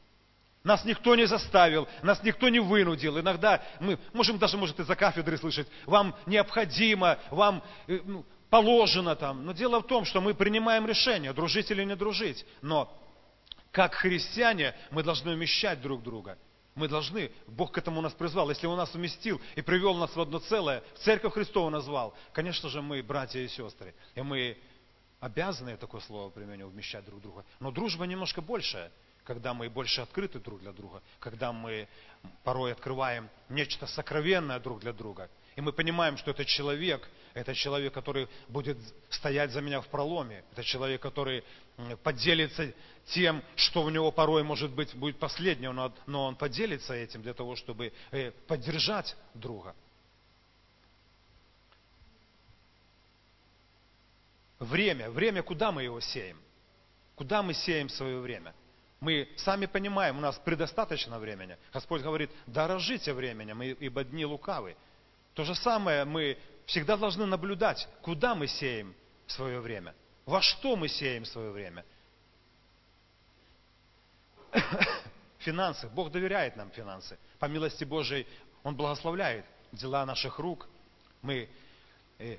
Нас 0.63 0.85
никто 0.85 1.13
не 1.13 1.27
заставил, 1.27 1.89
нас 2.03 2.23
никто 2.23 2.47
не 2.47 2.61
вынудил. 2.61 3.19
Иногда 3.19 3.61
мы 3.81 3.99
можем 4.13 4.37
даже, 4.37 4.55
может, 4.55 4.79
из-за 4.79 4.95
кафедры 4.95 5.37
слышать, 5.37 5.67
вам 5.85 6.15
необходимо, 6.27 7.19
вам 7.31 7.61
э, 7.87 7.99
ну, 8.05 8.25
положено 8.49 9.13
там. 9.17 9.45
Но 9.45 9.51
дело 9.51 9.81
в 9.81 9.87
том, 9.87 10.05
что 10.05 10.21
мы 10.21 10.35
принимаем 10.35 10.87
решение, 10.87 11.33
дружить 11.33 11.69
или 11.69 11.83
не 11.83 11.97
дружить. 11.97 12.45
Но 12.61 12.97
как 13.73 13.93
христиане 13.93 14.73
мы 14.89 15.03
должны 15.03 15.33
умещать 15.33 15.81
друг 15.81 16.01
друга. 16.01 16.37
Мы 16.75 16.89
должны, 16.89 17.31
Бог 17.47 17.71
к 17.71 17.77
этому 17.77 18.01
нас 18.01 18.11
призвал. 18.13 18.49
Если 18.49 18.67
Он 18.67 18.75
нас 18.75 18.93
уместил 18.93 19.39
и 19.55 19.61
привел 19.61 19.93
нас 19.95 20.13
в 20.13 20.19
одно 20.19 20.39
целое, 20.39 20.83
в 20.95 20.99
Церковь 20.99 21.33
Христову 21.33 21.69
назвал, 21.69 22.13
конечно 22.33 22.67
же, 22.67 22.81
мы 22.81 23.01
братья 23.01 23.39
и 23.39 23.47
сестры. 23.47 23.95
И 24.13 24.21
мы 24.21 24.57
обязаны, 25.21 25.77
такое 25.77 26.01
слово 26.01 26.29
применю, 26.29 26.67
вмещать 26.67 27.05
друг 27.05 27.21
друга. 27.21 27.45
Но 27.61 27.71
дружба 27.71 28.03
немножко 28.03 28.41
большая, 28.41 28.91
когда 29.23 29.53
мы 29.53 29.69
больше 29.69 30.01
открыты 30.01 30.39
друг 30.39 30.59
для 30.59 30.73
друга, 30.73 31.01
когда 31.19 31.53
мы 31.53 31.87
порой 32.43 32.73
открываем 32.73 33.29
нечто 33.47 33.87
сокровенное 33.87 34.59
друг 34.59 34.81
для 34.81 34.91
друга. 34.91 35.29
И 35.55 35.61
мы 35.61 35.71
понимаем, 35.71 36.17
что 36.17 36.31
этот 36.31 36.47
человек, 36.47 37.09
это 37.35 37.53
человек, 37.53 37.93
который 37.93 38.29
будет 38.47 38.77
стоять 39.09 39.51
за 39.51 39.59
меня 39.59 39.81
в 39.81 39.87
проломе. 39.87 40.45
Это 40.53 40.63
человек, 40.63 41.01
который 41.01 41.43
поделится 42.01 42.73
тем, 43.07 43.43
что 43.57 43.83
у 43.83 43.89
него 43.89 44.09
порой, 44.09 44.41
может 44.43 44.71
быть, 44.71 44.95
будет 44.95 45.19
последним, 45.19 45.75
но 46.07 46.25
он 46.25 46.37
поделится 46.37 46.93
этим 46.93 47.21
для 47.21 47.33
того, 47.33 47.57
чтобы 47.57 47.91
э, 48.11 48.31
поддержать 48.47 49.17
друга. 49.33 49.75
Время. 54.59 55.09
Время, 55.11 55.43
куда 55.43 55.73
мы 55.73 55.83
его 55.83 55.99
сеем? 55.99 56.39
Куда 57.15 57.43
мы 57.43 57.53
сеем 57.53 57.89
свое 57.89 58.17
время? 58.19 58.55
Мы 59.01 59.27
сами 59.35 59.65
понимаем, 59.65 60.17
у 60.17 60.21
нас 60.21 60.39
предостаточно 60.39 61.19
времени. 61.19 61.57
Господь 61.73 62.01
говорит, 62.01 62.31
дорожите 62.47 63.11
временем, 63.13 63.61
ибо 63.61 64.05
дни 64.05 64.25
лукавы. 64.25 64.77
То 65.33 65.43
же 65.43 65.53
самое 65.53 66.05
мы 66.05 66.37
всегда 66.65 66.97
должны 66.97 67.25
наблюдать, 67.25 67.87
куда 68.01 68.35
мы 68.35 68.47
сеем 68.47 68.95
свое 69.27 69.59
время, 69.59 69.95
во 70.25 70.41
что 70.41 70.75
мы 70.75 70.87
сеем 70.87 71.25
свое 71.25 71.51
время. 71.51 71.85
Финансы. 75.39 75.87
Бог 75.89 76.11
доверяет 76.11 76.55
нам 76.55 76.71
финансы. 76.71 77.19
По 77.39 77.45
милости 77.45 77.83
Божией 77.83 78.25
Он 78.63 78.75
благословляет 78.75 79.45
дела 79.71 80.05
наших 80.05 80.39
рук. 80.39 80.67
Мы 81.21 81.49
э, 82.17 82.37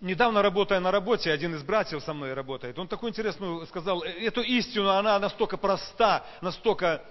Недавно 0.00 0.42
работая 0.42 0.78
на 0.78 0.92
работе, 0.92 1.32
один 1.32 1.56
из 1.56 1.62
братьев 1.64 2.04
со 2.04 2.14
мной 2.14 2.32
работает, 2.32 2.78
он 2.78 2.86
такую 2.86 3.10
интересную 3.10 3.66
сказал, 3.66 4.04
«Э, 4.04 4.10
эту 4.10 4.42
истину, 4.42 4.90
она 4.90 5.18
настолько 5.18 5.56
проста, 5.56 6.24
настолько... 6.40 7.02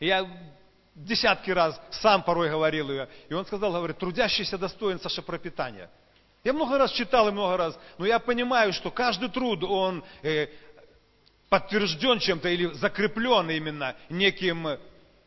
Я 0.00 0.26
десятки 0.94 1.50
раз 1.50 1.80
сам 1.90 2.22
порой 2.22 2.50
говорил 2.50 2.90
ее. 2.90 3.08
И 3.28 3.34
он 3.34 3.46
сказал, 3.46 3.72
говорит, 3.72 3.98
трудящийся 3.98 4.58
достоин 4.58 5.00
Саша 5.00 5.22
пропитания. 5.22 5.90
Я 6.44 6.52
много 6.52 6.76
раз 6.76 6.92
читал 6.92 7.28
и 7.28 7.32
много 7.32 7.56
раз, 7.56 7.78
но 7.98 8.06
я 8.06 8.18
понимаю, 8.18 8.72
что 8.72 8.90
каждый 8.90 9.28
труд, 9.28 9.62
он 9.62 10.04
э, 10.22 10.48
подтвержден 11.48 12.18
чем-то 12.18 12.48
или 12.48 12.72
закреплен 12.72 13.48
именно 13.50 13.94
неким, 14.08 14.78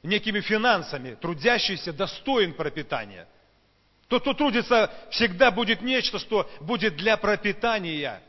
некими 0.04 0.42
финансами. 0.42 1.16
Трудящийся 1.16 1.94
достоин 1.94 2.54
пропитания. 2.54 3.28
Тот, 4.08 4.22
кто 4.22 4.34
трудится, 4.34 4.92
всегда 5.10 5.52
будет 5.52 5.82
нечто, 5.82 6.20
что 6.20 6.50
будет 6.62 6.96
для 6.96 7.18
пропитания. 7.18 8.22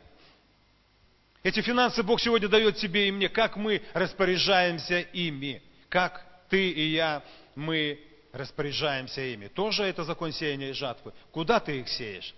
Эти 1.43 1.61
финансы 1.61 2.03
Бог 2.03 2.21
сегодня 2.21 2.49
дает 2.49 2.77
тебе 2.77 3.09
и 3.09 3.13
мне. 3.13 3.29
Как 3.29 3.57
мы 3.57 3.83
распоряжаемся 3.95 5.01
ими? 5.01 5.63
Как 5.89 6.26
ты 6.49 6.71
и 6.71 6.93
я, 6.93 7.23
мы 7.55 8.01
распоряжаемся 8.33 9.21
ими. 9.21 9.49
Тоже 9.49 9.85
это 9.85 10.05
закон 10.05 10.33
сеяния 10.33 10.71
и 10.71 10.73
жатвы. 10.73 11.13
Куда 11.31 11.61
ты 11.61 11.81
их 11.81 11.89
сеешь? 11.89 12.35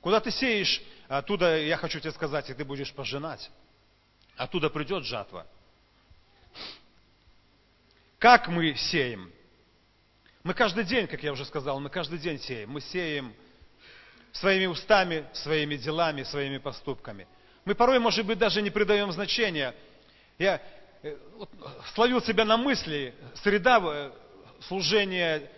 Куда 0.00 0.20
ты 0.20 0.30
сеешь, 0.30 0.80
оттуда, 1.08 1.58
я 1.58 1.76
хочу 1.76 1.98
тебе 2.00 2.12
сказать, 2.12 2.48
и 2.50 2.54
ты 2.54 2.64
будешь 2.64 2.92
пожинать. 2.92 3.50
Оттуда 4.36 4.70
придет 4.70 5.04
жатва. 5.04 5.46
Как 8.18 8.48
мы 8.48 8.74
сеем? 8.74 9.32
Мы 10.42 10.54
каждый 10.54 10.84
день, 10.84 11.06
как 11.06 11.22
я 11.22 11.32
уже 11.32 11.44
сказал, 11.44 11.80
мы 11.80 11.90
каждый 11.90 12.18
день 12.18 12.38
сеем. 12.38 12.70
Мы 12.70 12.80
сеем 12.80 13.34
своими 14.32 14.66
устами, 14.66 15.26
своими 15.32 15.76
делами, 15.76 16.22
своими 16.22 16.58
поступками. 16.58 17.26
Мы 17.64 17.74
порой, 17.74 17.98
может 17.98 18.24
быть, 18.24 18.38
даже 18.38 18.62
не 18.62 18.70
придаем 18.70 19.10
значения. 19.12 19.74
Я 20.38 20.62
словил 21.94 22.20
себя 22.22 22.44
на 22.44 22.56
мысли, 22.56 23.14
среда 23.42 23.80
э, 23.82 24.10
служения 24.62 25.50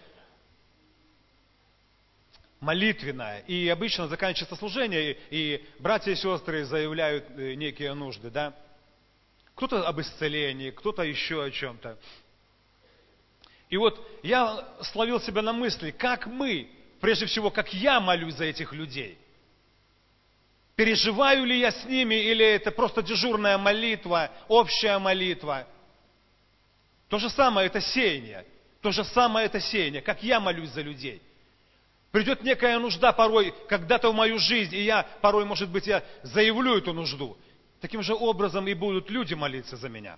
молитвенная. 2.60 3.40
И 3.40 3.68
обычно 3.68 4.08
заканчивается 4.08 4.56
служение, 4.56 5.16
и 5.30 5.64
братья 5.78 6.10
и 6.12 6.16
сестры 6.16 6.64
заявляют 6.64 7.24
э, 7.30 7.54
некие 7.54 7.94
нужды, 7.94 8.30
да? 8.30 8.54
Кто-то 9.54 9.86
об 9.86 10.00
исцелении, 10.00 10.70
кто-то 10.70 11.02
еще 11.02 11.44
о 11.44 11.50
чем-то. 11.50 11.98
И 13.68 13.76
вот 13.76 14.00
я 14.22 14.66
словил 14.82 15.20
себя 15.20 15.42
на 15.42 15.52
мысли, 15.52 15.90
как 15.90 16.26
мы, 16.26 16.70
прежде 17.00 17.26
всего, 17.26 17.50
как 17.50 17.72
я 17.72 18.00
молюсь 18.00 18.34
за 18.34 18.44
этих 18.44 18.72
людей– 18.72 19.18
Переживаю 20.80 21.44
ли 21.44 21.58
я 21.58 21.72
с 21.72 21.84
ними, 21.84 22.14
или 22.14 22.42
это 22.42 22.70
просто 22.70 23.02
дежурная 23.02 23.58
молитва, 23.58 24.30
общая 24.48 24.98
молитва. 24.98 25.66
То 27.10 27.18
же 27.18 27.28
самое 27.28 27.66
это 27.66 27.82
сеяние. 27.82 28.46
То 28.80 28.90
же 28.90 29.04
самое 29.04 29.44
это 29.44 29.60
сеяние, 29.60 30.00
как 30.00 30.22
я 30.22 30.40
молюсь 30.40 30.70
за 30.70 30.80
людей. 30.80 31.20
Придет 32.12 32.42
некая 32.42 32.78
нужда 32.78 33.12
порой 33.12 33.52
когда-то 33.68 34.10
в 34.10 34.14
мою 34.14 34.38
жизнь, 34.38 34.74
и 34.74 34.80
я 34.80 35.02
порой, 35.20 35.44
может 35.44 35.68
быть, 35.68 35.86
я 35.86 36.02
заявлю 36.22 36.78
эту 36.78 36.94
нужду. 36.94 37.36
Таким 37.82 38.02
же 38.02 38.14
образом 38.14 38.66
и 38.66 38.72
будут 38.72 39.10
люди 39.10 39.34
молиться 39.34 39.76
за 39.76 39.90
меня. 39.90 40.16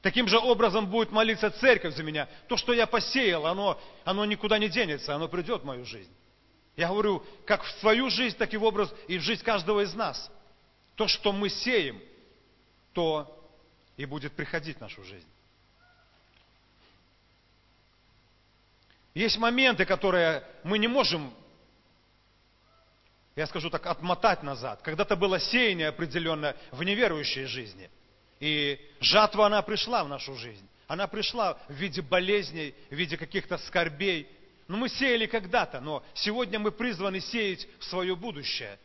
Таким 0.00 0.26
же 0.26 0.36
образом 0.36 0.86
будет 0.86 1.12
молиться 1.12 1.48
церковь 1.48 1.94
за 1.94 2.02
меня. 2.02 2.28
То, 2.48 2.56
что 2.56 2.72
я 2.72 2.88
посеял, 2.88 3.46
оно, 3.46 3.80
оно 4.04 4.24
никуда 4.24 4.58
не 4.58 4.68
денется, 4.68 5.14
оно 5.14 5.28
придет 5.28 5.62
в 5.62 5.64
мою 5.64 5.84
жизнь. 5.84 6.10
Я 6.76 6.88
говорю, 6.88 7.24
как 7.44 7.62
в 7.62 7.70
свою 7.80 8.08
жизнь, 8.08 8.36
так 8.36 8.52
и 8.54 8.56
в 8.56 8.64
образ 8.64 8.92
и 9.06 9.18
в 9.18 9.22
жизнь 9.22 9.42
каждого 9.42 9.80
из 9.80 9.94
нас. 9.94 10.30
То, 10.94 11.06
что 11.06 11.32
мы 11.32 11.48
сеем, 11.48 12.00
то 12.92 13.38
и 13.96 14.04
будет 14.04 14.32
приходить 14.32 14.78
в 14.78 14.80
нашу 14.80 15.04
жизнь. 15.04 15.26
Есть 19.14 19.36
моменты, 19.36 19.84
которые 19.84 20.42
мы 20.64 20.78
не 20.78 20.88
можем, 20.88 21.34
я 23.36 23.46
скажу 23.46 23.68
так, 23.68 23.86
отмотать 23.86 24.42
назад. 24.42 24.80
Когда-то 24.82 25.16
было 25.16 25.38
сеяние 25.38 25.88
определенное 25.88 26.56
в 26.70 26.82
неверующей 26.82 27.44
жизни. 27.44 27.90
И 28.40 28.80
жатва, 29.00 29.46
она 29.46 29.60
пришла 29.60 30.02
в 30.04 30.08
нашу 30.08 30.34
жизнь. 30.36 30.66
Она 30.86 31.06
пришла 31.06 31.58
в 31.68 31.74
виде 31.74 32.00
болезней, 32.00 32.74
в 32.90 32.94
виде 32.94 33.16
каких-то 33.16 33.58
скорбей, 33.58 34.28
ну, 34.72 34.78
мы 34.78 34.88
сеяли 34.88 35.26
когда-то, 35.26 35.80
но 35.82 36.02
сегодня 36.14 36.58
мы 36.58 36.72
призваны 36.72 37.20
сеять 37.20 37.68
в 37.78 37.84
свое 37.84 38.16
будущее. 38.16 38.78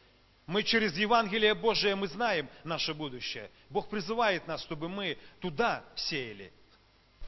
Мы 0.45 0.63
через 0.63 0.97
Евангелие 0.97 1.53
Божие 1.53 1.95
мы 1.95 2.09
знаем 2.09 2.49
наше 2.65 2.93
будущее. 2.93 3.49
Бог 3.69 3.89
призывает 3.89 4.45
нас, 4.47 4.61
чтобы 4.63 4.89
мы 4.89 5.17
туда 5.39 5.85
сеяли. 5.95 6.51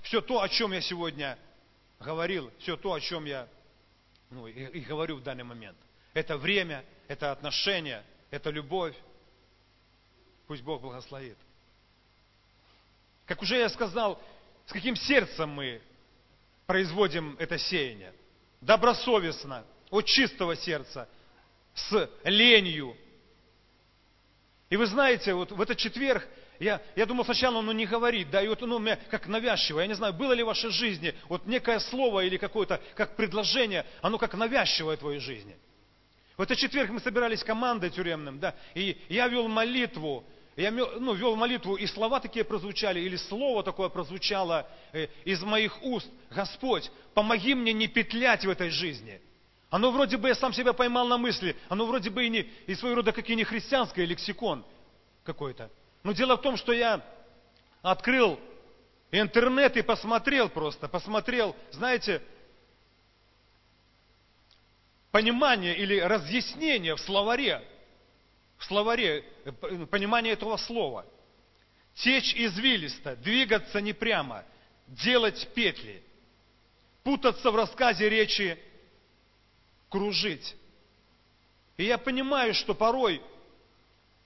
Все 0.02 0.20
то, 0.20 0.42
о 0.42 0.50
чем 0.50 0.74
я 0.74 0.82
сегодня 0.82 1.40
говорил, 2.02 2.52
все 2.60 2.76
то, 2.76 2.92
о 2.92 3.00
чем 3.00 3.24
я 3.24 3.48
ну, 4.30 4.46
и, 4.46 4.52
и 4.52 4.82
говорю 4.82 5.16
в 5.16 5.24
данный 5.24 5.46
момент. 5.46 5.78
Это 6.14 6.38
время, 6.38 6.84
это 7.08 7.32
отношения, 7.32 8.04
это 8.30 8.50
любовь. 8.50 8.96
Пусть 10.48 10.64
Бог 10.64 10.82
благословит. 10.82 11.38
Как 13.26 13.42
уже 13.42 13.58
я 13.58 13.70
сказал, 13.70 14.22
с 14.66 14.74
каким 14.74 14.98
сердцем 14.98 15.50
мы 15.50 15.82
производим 16.66 17.38
это 17.40 17.58
сеяние 17.58 18.14
добросовестно, 18.62 19.66
от 19.90 20.06
чистого 20.06 20.56
сердца, 20.56 21.08
с 21.74 22.10
ленью. 22.24 22.96
И 24.70 24.78
вы 24.78 24.86
знаете, 24.86 25.34
вот 25.34 25.52
в 25.52 25.62
этот 25.62 25.78
четверг 25.78 26.28
я, 26.60 26.82
я 26.96 27.06
думал 27.06 27.24
сначала, 27.24 27.62
ну 27.62 27.72
не 27.72 27.86
говорит, 27.86 28.30
да, 28.30 28.42
и 28.44 28.48
вот, 28.48 28.62
ну, 28.62 28.76
у 28.76 28.80
меня 28.80 29.00
как 29.10 29.28
навязчиво, 29.28 29.80
я 29.80 29.88
не 29.88 29.96
знаю, 29.96 30.14
было 30.14 30.34
ли 30.34 30.44
в 30.44 30.48
вашей 30.48 30.70
жизни 30.72 31.16
вот 31.30 31.46
некое 31.48 31.80
слово 31.80 32.26
или 32.26 32.38
какое-то, 32.38 32.82
как 32.96 33.16
предложение, 33.16 33.86
оно 34.02 34.18
как 34.18 34.34
навязчивое 34.34 34.98
в 34.98 35.00
твоей 35.00 35.20
жизни. 35.20 35.58
В 36.38 36.42
этот 36.42 36.58
четверг 36.58 36.90
мы 36.92 37.00
собирались 37.00 37.44
командой 37.44 37.90
тюремным, 37.90 38.40
да, 38.40 38.56
и 38.74 38.98
я 39.10 39.28
вел 39.28 39.48
молитву, 39.48 40.26
я 40.60 40.72
ну, 40.72 41.14
вел 41.14 41.38
молитву, 41.38 41.76
и 41.76 41.88
слова 41.88 42.20
такие 42.20 42.44
прозвучали, 42.44 43.00
или 43.00 43.16
слово 43.16 43.64
такое 43.64 43.88
прозвучало 43.88 44.68
э, 44.92 45.08
из 45.24 45.42
моих 45.42 45.82
уст. 45.84 46.10
Господь, 46.30 46.92
помоги 47.14 47.56
мне 47.56 47.72
не 47.72 47.88
петлять 47.88 48.44
в 48.44 48.50
этой 48.50 48.70
жизни. 48.70 49.22
Оно 49.70 49.90
вроде 49.92 50.18
бы, 50.18 50.28
я 50.28 50.36
сам 50.36 50.52
себя 50.52 50.74
поймал 50.74 51.08
на 51.08 51.18
мысли, 51.18 51.56
оно 51.70 51.86
вроде 51.86 52.10
бы 52.10 52.26
и, 52.26 52.30
не, 52.30 52.50
и 52.68 52.76
своего 52.76 52.98
рода 52.98 53.14
как 53.14 53.30
и 53.30 53.36
не 53.36 53.46
христианское 53.46 54.06
лексикон 54.06 54.66
какой-то. 55.24 55.70
Но 56.04 56.12
дело 56.12 56.36
в 56.36 56.42
том, 56.42 56.58
что 56.58 56.74
я 56.74 57.06
открыл 57.82 58.38
интернет 59.12 59.78
и 59.78 59.82
посмотрел 59.82 60.50
просто, 60.50 60.90
посмотрел, 60.90 61.56
знаете, 61.72 62.22
понимание 65.12 65.78
или 65.78 66.00
разъяснение 66.00 66.96
в 66.96 67.00
словаре, 67.00 67.64
в 68.60 68.66
словаре, 68.66 69.26
э, 69.46 69.52
понимание 69.88 70.34
этого 70.34 70.58
слова. 70.58 71.06
Течь 71.96 72.36
извилисто, 72.36 73.16
двигаться 73.16 73.82
не 73.82 73.94
прямо, 73.94 74.46
делать 74.88 75.50
петли, 75.56 76.04
путаться 77.04 77.52
в 77.52 77.56
рассказе 77.56 78.08
речи, 78.08 78.60
кружить. 79.90 80.56
И 81.78 81.86
я 81.86 81.98
понимаю, 81.98 82.54
что 82.54 82.76
порой 82.76 83.22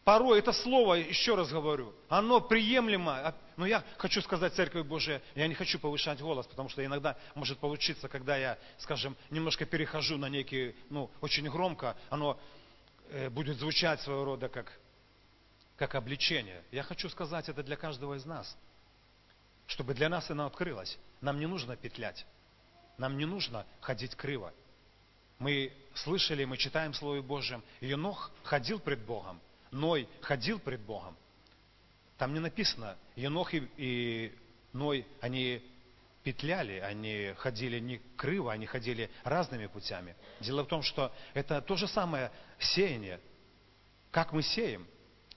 Порой 0.04 0.40
это 0.40 0.52
слово, 0.52 0.96
еще 0.96 1.36
раз 1.36 1.50
говорю, 1.50 1.94
оно 2.10 2.42
приемлемо. 2.42 3.28
А, 3.28 3.36
но 3.56 3.66
я 3.66 3.84
хочу 3.98 4.22
сказать, 4.22 4.54
Церковь 4.54 4.86
Божия, 4.86 5.22
я 5.34 5.48
не 5.48 5.54
хочу 5.54 5.80
повышать 5.80 6.20
голос, 6.20 6.46
потому 6.46 6.68
что 6.68 6.84
иногда 6.84 7.16
может 7.36 7.58
получиться, 7.60 8.10
когда 8.10 8.36
я, 8.36 8.58
скажем, 8.80 9.16
немножко 9.30 9.66
перехожу 9.66 10.18
на 10.18 10.28
некие, 10.28 10.75
ну, 10.90 11.10
очень 11.22 11.50
громко, 11.50 11.96
оно 12.10 12.38
э, 12.38 12.62
будет 13.32 13.58
звучать 13.58 14.01
своего 14.01 14.25
рода 14.25 14.50
как, 14.50 14.72
как 15.75 15.96
обличение. 15.96 16.63
Я 16.72 16.84
хочу 16.84 17.10
сказать 17.10 17.50
это 17.50 17.63
для 17.63 17.75
каждого 17.75 18.15
из 18.15 18.25
нас, 18.25 18.58
чтобы 19.67 19.93
для 19.93 20.10
нас 20.10 20.29
оно 20.29 20.46
открылось. 20.46 20.98
Нам 21.22 21.39
не 21.39 21.46
нужно 21.46 21.75
петлять, 21.75 22.25
нам 22.98 23.17
не 23.17 23.25
нужно 23.25 23.65
ходить 23.82 24.15
криво. 24.15 24.53
Мы 25.39 25.74
слышали, 25.96 26.46
мы 26.46 26.58
читаем 26.58 26.93
Слово 26.93 27.22
Божьем, 27.22 27.63
Енох 27.82 28.32
ходил 28.43 28.79
пред 28.79 29.00
Богом– 29.00 29.39
Ной 29.74 30.08
ходил 30.22 30.60
пред 30.60 30.82
Богом, 30.82 31.17
там 32.17 32.34
не 32.34 32.39
написано, 32.39 32.96
Енох 33.15 33.53
и, 33.53 33.67
и 33.77 34.38
Ной, 34.72 35.05
они 35.20 35.63
петляли, 36.24 36.80
они 36.80 37.34
ходили 37.38 37.80
не 37.80 38.00
криво, 38.18 38.51
они 38.51 38.65
ходили 38.65 39.10
разными 39.24 39.68
путями. 39.68 40.15
Дело 40.39 40.63
в 40.63 40.68
том, 40.68 40.82
что 40.82 41.13
это 41.34 41.62
то 41.62 41.75
же 41.75 41.88
самое 41.88 42.32
сеяние. 42.60 43.20
Как 44.12 44.32
мы 44.32 44.42
сеем, 44.42 44.88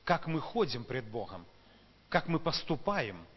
как 0.04 0.26
мы 0.26 0.40
ходим 0.40 0.84
пред 0.84 1.04
Богом, 1.06 1.46
как 2.08 2.28
мы 2.28 2.38
поступаем– 2.38 3.26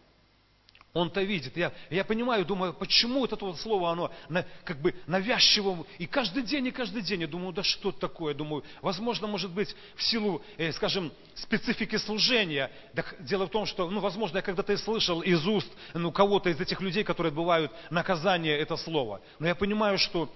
он-то 0.94 1.22
видит. 1.22 1.56
Я, 1.56 1.72
я 1.92 2.04
понимаю, 2.04 2.46
думаю, 2.46 2.74
почему 2.74 3.24
это 3.24 3.36
вот 3.46 3.60
слово, 3.60 3.92
оно 3.92 4.12
на, 4.28 4.44
как 4.64 4.80
бы 4.80 4.96
навязчиво. 5.06 5.86
И 6.00 6.08
каждый 6.08 6.44
день, 6.44 6.68
и 6.68 6.72
каждый 6.72 7.04
день 7.04 7.22
я 7.22 7.28
думаю, 7.28 7.54
да 7.54 7.62
что 7.62 7.92
такое? 7.92 8.34
Думаю, 8.34 8.64
возможно, 8.82 9.28
может 9.28 9.52
быть, 9.52 9.76
в 9.96 10.04
силу, 10.04 10.42
э, 10.58 10.72
скажем, 10.72 11.12
специфики 11.36 11.96
служения. 11.98 12.72
Так, 12.96 13.16
дело 13.20 13.46
в 13.46 13.50
том, 13.50 13.68
что, 13.68 13.90
ну, 13.90 14.00
возможно, 14.00 14.38
я 14.38 14.42
когда-то 14.42 14.74
и 14.74 14.78
слышал 14.78 15.22
из 15.22 15.46
уст 15.46 15.70
ну, 15.94 16.12
кого-то 16.12 16.50
из 16.50 16.60
этих 16.60 16.82
людей, 16.82 17.04
которые 17.04 17.30
отбывают 17.30 17.72
наказание, 17.92 18.58
это 18.58 18.76
слово. 18.76 19.22
Но 19.38 19.48
я 19.48 19.54
понимаю, 19.54 20.00
что 20.00 20.32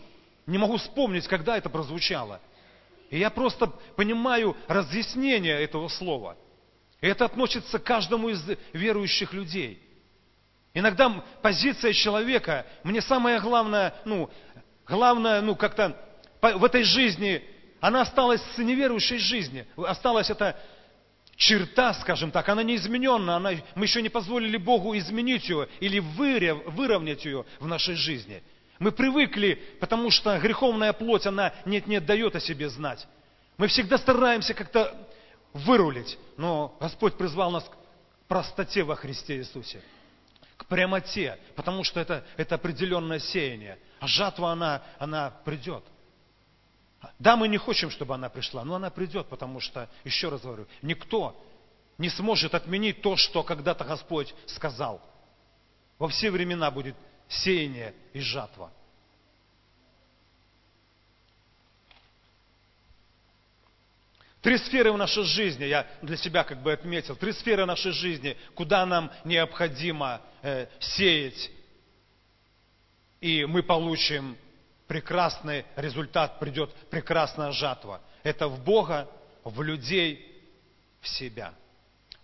не 0.46 0.60
могу 0.60 0.78
вспомнить, 0.78 1.28
когда 1.28 1.58
это 1.58 1.70
прозвучало. 1.70 2.40
И 3.10 3.18
я 3.18 3.32
просто 3.32 3.68
понимаю 3.96 4.56
разъяснение 4.68 5.60
этого 5.62 5.88
слова. 5.88 6.38
И 7.02 7.08
это 7.08 7.26
относится 7.26 7.80
к 7.80 7.84
каждому 7.84 8.30
из 8.30 8.44
верующих 8.72 9.34
людей– 9.34 9.82
Иногда 10.74 11.24
позиция 11.42 11.94
человека, 11.94 12.66
мне 12.84 13.02
самое 13.02 13.40
главное, 13.40 13.94
ну, 14.06 14.30
главное, 14.88 15.42
ну, 15.42 15.56
как-то 15.56 15.96
в 16.42 16.64
этой 16.64 16.84
жизни, 16.84 17.44
она 17.80 18.02
осталась 18.02 18.42
с 18.56 18.58
неверующей 18.58 19.20
жизни. 19.20 19.68
Осталась 19.78 20.32
эта 20.32 20.60
черта, 21.36 21.94
скажем 21.94 22.32
так, 22.32 22.50
она 22.50 22.64
неизмененна, 22.64 23.36
она, 23.36 23.52
мы 23.76 23.86
еще 23.86 24.02
не 24.02 24.10
позволили 24.10 24.58
Богу 24.58 24.98
изменить 24.98 25.48
ее 25.48 25.68
или 25.80 26.00
выровнять 26.00 27.24
ее 27.24 27.46
в 27.60 27.68
нашей 27.68 27.96
жизни. 27.96 28.42
Мы 28.80 28.92
привыкли, 28.92 29.62
потому 29.80 30.10
что 30.10 30.38
греховная 30.40 30.92
плоть, 30.94 31.28
она 31.28 31.54
нет-нет 31.66 32.06
дает 32.06 32.36
о 32.36 32.40
себе 32.40 32.68
знать. 32.70 33.08
Мы 33.58 33.68
всегда 33.68 34.00
стараемся 34.00 34.56
как-то 34.56 35.08
вырулить, 35.54 36.18
но 36.38 36.76
Господь 36.82 37.16
призвал 37.16 37.52
нас 37.52 37.64
к 37.64 37.78
простоте 38.28 38.84
во 38.84 38.96
Христе 38.96 39.38
Иисусе 39.38 39.80
к 40.58 40.66
прямоте, 40.66 41.40
потому 41.56 41.84
что 41.84 42.00
это, 42.00 42.24
это 42.38 42.56
определенное 42.56 43.20
сеяние. 43.20 43.80
А 44.00 44.08
жатва, 44.08 44.52
она, 44.52 44.82
она 45.00 45.32
придет. 45.46 45.84
Да, 47.20 47.36
мы 47.36 47.48
не 47.48 47.58
хотим, 47.58 47.90
чтобы 47.90 48.16
она 48.16 48.30
пришла, 48.30 48.64
но 48.64 48.76
она 48.76 48.90
придет, 48.90 49.28
потому 49.28 49.60
что, 49.60 49.90
еще 50.04 50.30
раз 50.30 50.42
говорю, 50.42 50.68
никто 50.82 51.36
не 51.98 52.10
сможет 52.10 52.56
отменить 52.56 53.02
то, 53.02 53.16
что 53.16 53.44
когда-то 53.44 53.84
Господь 53.84 54.34
сказал. 54.48 55.02
Во 56.00 56.08
все 56.08 56.32
времена 56.32 56.72
будет 56.72 56.96
сеяние 57.28 57.94
и 58.14 58.20
жатва. 58.20 58.72
Три 64.44 64.58
сферы 64.58 64.92
в 64.92 64.98
нашей 64.98 65.24
жизни, 65.24 65.64
я 65.64 65.88
для 66.02 66.18
себя 66.18 66.44
как 66.44 66.62
бы 66.62 66.74
отметил, 66.74 67.16
три 67.16 67.32
сферы 67.32 67.66
нашей 67.66 67.94
жизни, 67.94 68.36
куда 68.56 68.86
нам 68.86 69.10
необходимо 69.24 70.20
э, 70.42 70.68
сеять, 70.82 71.50
и 73.22 73.46
мы 73.46 73.64
получим 73.64 74.36
прекрасный 74.86 75.64
результат, 75.78 76.40
придет 76.40 76.74
прекрасная 76.90 77.54
жатва. 77.54 78.02
Это 78.22 78.50
в 78.50 78.62
Бога, 78.62 79.08
в 79.46 79.62
людей, 79.62 80.44
в 81.00 81.08
себя. 81.08 81.54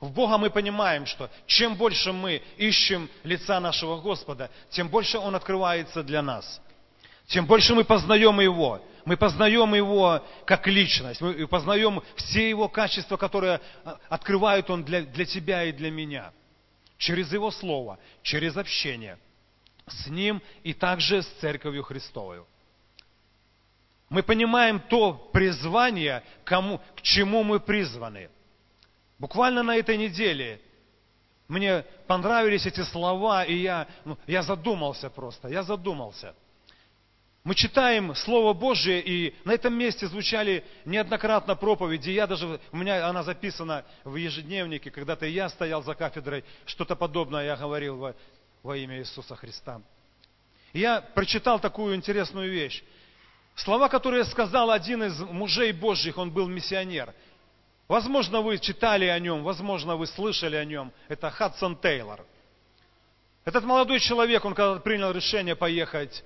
В 0.01 0.11
Бога 0.11 0.37
мы 0.37 0.49
понимаем, 0.49 1.05
что 1.05 1.29
чем 1.45 1.75
больше 1.75 2.11
мы 2.11 2.43
ищем 2.57 3.09
лица 3.23 3.61
нашего 3.61 4.01
Господа, 4.01 4.51
тем 4.71 4.89
больше 4.89 5.17
Он 5.19 5.35
открывается 5.35 6.03
для 6.03 6.21
нас. 6.21 6.59
Тем 7.27 7.45
больше 7.45 7.73
мы 7.75 7.85
познаем 7.85 8.41
Его. 8.41 8.81
Мы 9.09 9.17
познаем 9.17 9.73
Его 9.73 10.23
как 10.45 10.67
личность. 10.67 11.19
Мы 11.19 11.47
познаем 11.47 12.03
все 12.15 12.47
Его 12.47 12.69
качества, 12.69 13.17
которые 13.17 13.59
а, 13.83 13.97
открывает 14.07 14.69
Он 14.69 14.83
для, 14.83 15.01
для 15.01 15.25
тебя 15.25 15.63
и 15.63 15.71
для 15.71 15.89
меня. 15.89 16.31
Через 16.99 17.33
Его 17.33 17.49
Слово, 17.49 17.97
через 18.21 18.55
общение 18.55 19.17
с 19.87 20.05
Ним 20.05 20.43
и 20.61 20.75
также 20.75 21.23
с 21.23 21.25
Церковью 21.41 21.81
Христовой. 21.81 22.43
Мы 24.09 24.21
понимаем 24.21 24.79
то 24.79 25.13
призвание, 25.33 26.21
кому, 26.43 26.79
к 26.95 27.01
чему 27.01 27.41
мы 27.41 27.59
призваны. 27.59 28.29
Буквально 29.17 29.63
на 29.63 29.75
этой 29.75 29.97
неделе 29.97 30.61
мне 31.47 31.83
понравились 32.05 32.67
эти 32.67 32.81
слова, 32.81 33.43
и 33.43 33.55
я, 33.55 33.87
ну, 34.05 34.19
я 34.27 34.43
задумался 34.43 35.09
просто, 35.09 35.47
я 35.47 35.63
задумался– 35.63 36.35
мы 37.43 37.55
читаем 37.55 38.13
Слово 38.15 38.53
Божие, 38.53 39.01
и 39.01 39.35
на 39.45 39.53
этом 39.53 39.73
месте 39.73 40.07
звучали 40.07 40.63
неоднократно 40.85 41.55
проповеди. 41.55 42.09
Я 42.09 42.27
даже, 42.27 42.59
у 42.71 42.77
меня 42.77 43.07
она 43.07 43.23
записана 43.23 43.85
в 44.03 44.15
ежедневнике, 44.15 44.91
когда-то 44.91 45.25
я 45.25 45.47
стоял 45.49 45.81
за 45.81 45.95
кафедрой, 45.95 46.43
что-то 46.65 46.95
подобное 46.95 47.45
я 47.45 47.55
говорил 47.55 47.97
во, 47.97 48.15
во 48.61 48.75
имя 48.75 48.99
Иисуса 48.99 49.35
Христа. 49.35 49.81
Я 50.73 51.01
прочитал 51.01 51.59
такую 51.59 51.95
интересную 51.95 52.51
вещь. 52.51 52.83
Слова, 53.55 53.87
которые 53.87 54.25
сказал 54.25 54.69
один 54.69 55.03
из 55.03 55.19
мужей 55.19 55.71
Божьих, 55.71 56.17
он 56.17 56.31
был 56.31 56.47
миссионер. 56.47 57.13
Возможно, 57.87 58.41
вы 58.41 58.59
читали 58.59 59.05
о 59.05 59.17
нем, 59.17 59.43
возможно, 59.43 59.95
вы 59.95 60.07
слышали 60.07 60.57
о 60.57 60.65
нем. 60.65 60.91
Это 61.07 61.31
Хадсон 61.31 61.77
Тейлор. 61.77 62.23
Этот 63.45 63.63
молодой 63.63 63.99
человек, 63.99 64.45
он 64.45 64.53
когда 64.53 64.79
принял 64.79 65.11
решение 65.11 65.55
поехать 65.55 66.23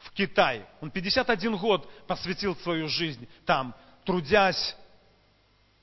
в 0.00 0.12
Китай. 0.12 0.64
Он 0.80 0.90
51 0.90 1.56
год 1.56 1.88
посвятил 2.06 2.56
свою 2.56 2.88
жизнь 2.88 3.28
там, 3.44 3.74
трудясь. 4.04 4.76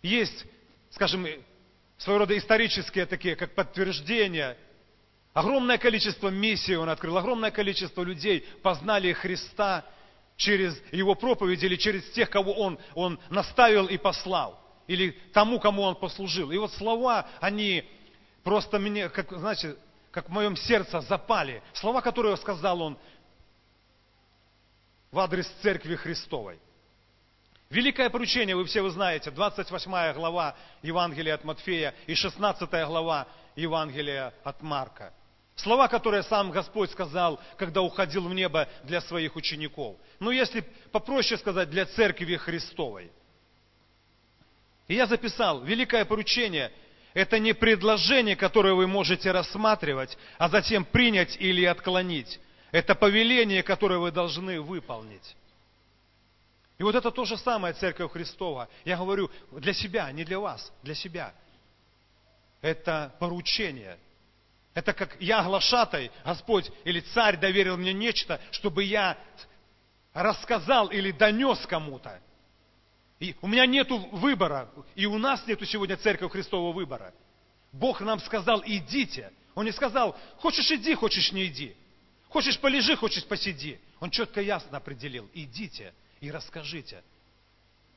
Есть, 0.02 0.46
скажем, 0.92 1.26
своего 1.98 2.20
рода 2.20 2.38
исторические 2.38 3.06
такие, 3.06 3.36
как 3.36 3.56
подтверждения. 3.56 4.58
Огромное 5.34 5.78
количество 5.78 6.30
миссий 6.30 6.76
он 6.76 6.90
открыл, 6.90 7.18
огромное 7.18 7.52
количество 7.52 8.02
людей 8.02 8.46
познали 8.64 9.14
Христа 9.14 9.86
через 10.36 10.80
его 10.92 11.16
проповеди 11.16 11.66
или 11.66 11.76
через 11.76 12.10
тех, 12.12 12.30
кого 12.30 12.54
он, 12.54 12.80
он 12.96 13.20
наставил 13.30 13.88
и 13.88 13.98
послал, 13.98 14.60
или 14.88 15.12
тому, 15.34 15.60
кому 15.60 15.84
он 15.84 15.96
послужил. 15.96 16.52
И 16.52 16.58
вот 16.58 16.72
слова, 16.74 17.28
они 17.40 17.84
просто 18.44 18.80
мне, 18.80 19.10
как, 19.10 19.32
знаете, 19.32 19.76
как 20.12 20.30
в 20.30 20.32
моем 20.32 20.56
сердце 20.56 21.02
запали. 21.02 21.62
Слова, 21.74 22.02
которые 22.02 22.38
сказал 22.38 22.82
он 22.82 22.98
в 25.18 25.20
адрес 25.20 25.48
Церкви 25.64 25.96
Христовой. 25.96 26.60
Великое 27.72 28.08
поручение, 28.12 28.56
вы 28.56 28.66
все 28.66 28.84
вы 28.84 28.92
знаете, 28.92 29.32
28 29.32 30.14
глава 30.14 30.56
Евангелия 30.84 31.34
от 31.34 31.44
Матфея 31.44 31.96
и 32.06 32.14
16 32.14 32.70
глава 32.70 33.28
Евангелия 33.56 34.32
от 34.44 34.62
Марка. 34.62 35.12
Слова, 35.56 35.88
которые 35.88 36.22
сам 36.22 36.52
Господь 36.52 36.92
сказал, 36.92 37.40
когда 37.58 37.82
уходил 37.82 38.28
в 38.28 38.34
небо 38.36 38.70
для 38.84 39.02
своих 39.02 39.36
учеников. 39.36 39.98
Ну, 40.20 40.30
если 40.30 40.62
попроще 40.92 41.40
сказать, 41.40 41.72
для 41.72 41.88
Церкви 41.88 42.36
Христовой. 42.36 43.10
И 44.88 44.94
я 44.94 45.08
записал, 45.08 45.64
великое 45.64 46.06
поручение– 46.06 46.72
это 47.16 47.40
не 47.40 47.54
предложение, 47.54 48.36
которое 48.36 48.76
вы 48.76 48.86
можете 48.86 49.32
рассматривать, 49.32 50.16
а 50.38 50.48
затем 50.48 50.86
принять 50.86 51.36
или 51.40 51.66
отклонить. 51.66 52.40
Это 52.72 52.96
повеление, 52.96 53.64
которое 53.64 54.00
вы 54.00 54.12
должны 54.12 54.60
выполнить. 54.62 55.36
И 56.78 56.84
вот 56.84 56.96
это 56.96 57.10
то 57.12 57.26
же 57.26 57.38
самое 57.38 57.74
Церковь 57.74 58.12
Христова. 58.12 58.70
Я 58.86 58.98
говорю 58.98 59.32
для 59.52 59.74
себя, 59.74 60.12
не 60.12 60.24
для 60.24 60.40
вас, 60.40 60.72
для 60.84 60.94
себя. 60.94 61.34
Это 62.62 63.16
поручение. 63.20 63.98
Это 64.74 64.94
как 64.94 65.18
я 65.20 65.44
глашатай, 65.44 66.12
Господь 66.24 66.70
или 66.84 67.00
царь 67.00 67.38
доверил 67.38 67.78
мне 67.78 67.94
нечто, 67.94 68.40
чтобы 68.52 68.84
я 68.84 69.18
рассказал 70.14 70.90
или 70.90 71.12
донес 71.12 71.66
кому-то. 71.66 72.22
И 73.20 73.36
у 73.42 73.48
меня 73.48 73.66
нет 73.66 73.90
выбора, 73.90 74.70
и 74.94 75.08
у 75.08 75.18
нас 75.18 75.48
нету 75.48 75.66
сегодня 75.66 75.98
Церковь 75.98 76.32
Христова 76.32 76.72
выбора. 76.72 77.12
Бог 77.72 78.02
нам 78.02 78.20
сказал, 78.20 78.62
идите. 78.66 79.32
Он 79.56 79.66
не 79.66 79.72
сказал, 79.72 80.16
хочешь 80.38 80.70
иди, 80.70 80.94
хочешь 80.94 81.32
не 81.32 81.46
иди. 81.46 81.76
Хочешь 82.30 82.60
полежи, 82.60 82.96
хочешь 82.96 83.26
посиди. 83.26 83.80
Он 84.00 84.10
четко 84.10 84.42
ясно 84.42 84.78
определил, 84.78 85.30
идите 85.34 85.94
и 86.20 86.30
расскажите. 86.32 87.04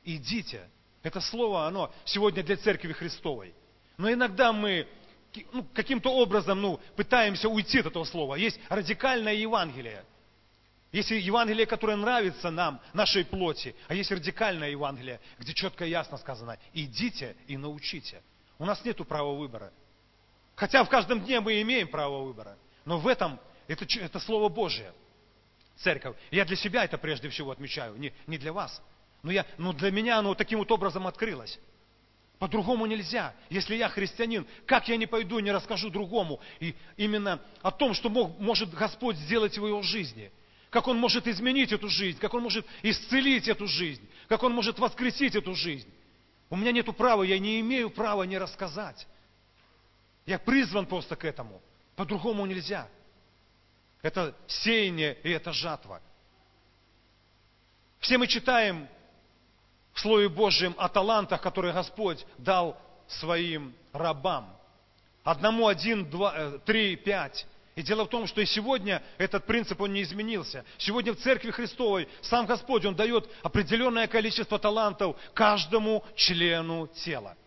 Идите. 0.03 0.69
Это 1.03 1.19
слово, 1.19 1.67
оно 1.67 1.91
сегодня 2.05 2.43
для 2.43 2.57
Церкви 2.57 2.93
Христовой. 2.93 3.53
Но 3.97 4.11
иногда 4.11 4.53
мы 4.53 4.87
ну, 5.51 5.65
каким-то 5.73 6.11
образом 6.13 6.61
ну, 6.61 6.79
пытаемся 6.95 7.49
уйти 7.49 7.79
от 7.79 7.87
этого 7.87 8.03
слова. 8.03 8.35
Есть 8.35 8.59
радикальное 8.69 9.33
Евангелие. 9.33 10.03
Есть 10.91 11.11
Евангелие, 11.11 11.65
которое 11.65 11.95
нравится 11.95 12.51
нам, 12.51 12.81
нашей 12.93 13.23
плоти, 13.23 13.75
а 13.87 13.93
есть 13.93 14.11
радикальное 14.11 14.71
Евангелие, 14.71 15.21
где 15.39 15.53
четко 15.53 15.85
и 15.85 15.89
ясно 15.89 16.17
сказано, 16.17 16.57
идите 16.73 17.37
и 17.47 17.55
научите. 17.55 18.21
У 18.59 18.65
нас 18.65 18.83
нет 18.83 18.97
права 19.07 19.33
выбора. 19.33 19.71
Хотя 20.55 20.83
в 20.83 20.89
каждом 20.89 21.21
дне 21.21 21.39
мы 21.39 21.61
имеем 21.61 21.87
право 21.87 22.23
выбора. 22.23 22.57
Но 22.83 22.99
в 22.99 23.07
этом, 23.07 23.39
это, 23.67 23.85
это 23.99 24.19
Слово 24.19 24.49
Божие 24.49 24.93
церковь. 25.77 26.15
Я 26.31 26.45
для 26.45 26.55
себя 26.55 26.83
это 26.83 26.97
прежде 26.97 27.29
всего 27.29 27.51
отмечаю, 27.51 27.95
не, 27.97 28.13
не 28.27 28.37
для 28.37 28.53
вас. 28.53 28.81
Но, 29.23 29.31
я, 29.31 29.45
но 29.57 29.73
для 29.73 29.91
меня 29.91 30.19
оно 30.19 30.33
таким 30.35 30.59
вот 30.59 30.71
образом 30.71 31.07
открылось. 31.07 31.59
По-другому 32.39 32.87
нельзя. 32.87 33.35
Если 33.49 33.75
я 33.75 33.87
христианин, 33.87 34.47
как 34.65 34.87
я 34.87 34.97
не 34.97 35.05
пойду 35.05 35.37
и 35.37 35.43
не 35.43 35.51
расскажу 35.51 35.91
другому 35.91 36.39
и 36.59 36.75
именно 36.97 37.39
о 37.61 37.71
том, 37.71 37.93
что 37.93 38.09
мог, 38.09 38.39
может 38.39 38.73
Господь 38.73 39.15
сделать 39.17 39.57
в 39.57 39.67
его 39.67 39.81
жизни. 39.83 40.31
Как 40.71 40.87
Он 40.87 40.97
может 40.97 41.27
изменить 41.27 41.71
эту 41.71 41.89
жизнь, 41.89 42.17
как 42.17 42.33
Он 42.33 42.41
может 42.43 42.65
исцелить 42.81 43.47
эту 43.47 43.67
жизнь, 43.67 44.07
как 44.27 44.41
Он 44.41 44.53
может 44.53 44.79
воскресить 44.79 45.35
эту 45.35 45.53
жизнь. 45.53 45.87
У 46.49 46.55
меня 46.55 46.71
нет 46.71 46.85
права, 46.97 47.23
я 47.23 47.37
не 47.37 47.59
имею 47.59 47.91
права 47.91 48.23
не 48.23 48.37
рассказать. 48.37 49.05
Я 50.25 50.39
призван 50.39 50.85
просто 50.85 51.15
к 51.15 51.25
этому. 51.25 51.61
По-другому 51.95 52.45
нельзя. 52.45 52.87
Это 54.01 54.35
сеяние 54.47 55.17
и 55.23 55.29
это 55.31 55.53
жатва. 55.53 56.01
Все 57.99 58.17
мы 58.17 58.27
читаем 58.27 58.87
в 59.93 59.99
Слове 59.99 60.27
Божьем 60.27 60.73
о 60.77 60.89
талантах, 60.89 61.41
которые 61.41 61.73
Господь 61.73 62.25
дал 62.37 62.81
своим 63.07 63.75
рабам. 63.93 64.57
Одному 65.23 65.67
один, 65.67 66.09
два, 66.09 66.33
э, 66.35 66.59
три, 66.65 66.95
пять. 66.95 67.45
И 67.75 67.83
дело 67.83 68.05
в 68.05 68.09
том, 68.09 68.25
что 68.25 68.41
и 68.41 68.45
сегодня 68.45 69.03
этот 69.19 69.45
принцип, 69.45 69.79
он 69.79 69.93
не 69.93 70.01
изменился. 70.01 70.65
Сегодня 70.77 71.13
в 71.13 71.19
Церкви 71.19 71.51
Христовой 71.51 72.09
сам 72.21 72.45
Господь, 72.47 72.85
Он 72.85 72.95
дает 72.95 73.29
определенное 73.43 74.07
количество 74.07 74.57
талантов 74.57 75.15
каждому 75.33 76.03
члену 76.15 76.87
тела. 76.87 77.37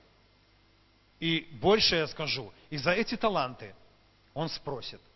И 1.19 1.49
больше 1.61 1.97
я 1.97 2.07
скажу, 2.07 2.53
и 2.71 2.77
за 2.77 2.93
эти 2.93 3.17
таланты 3.17 3.75
Он 4.35 4.49
спросит– 4.49 5.01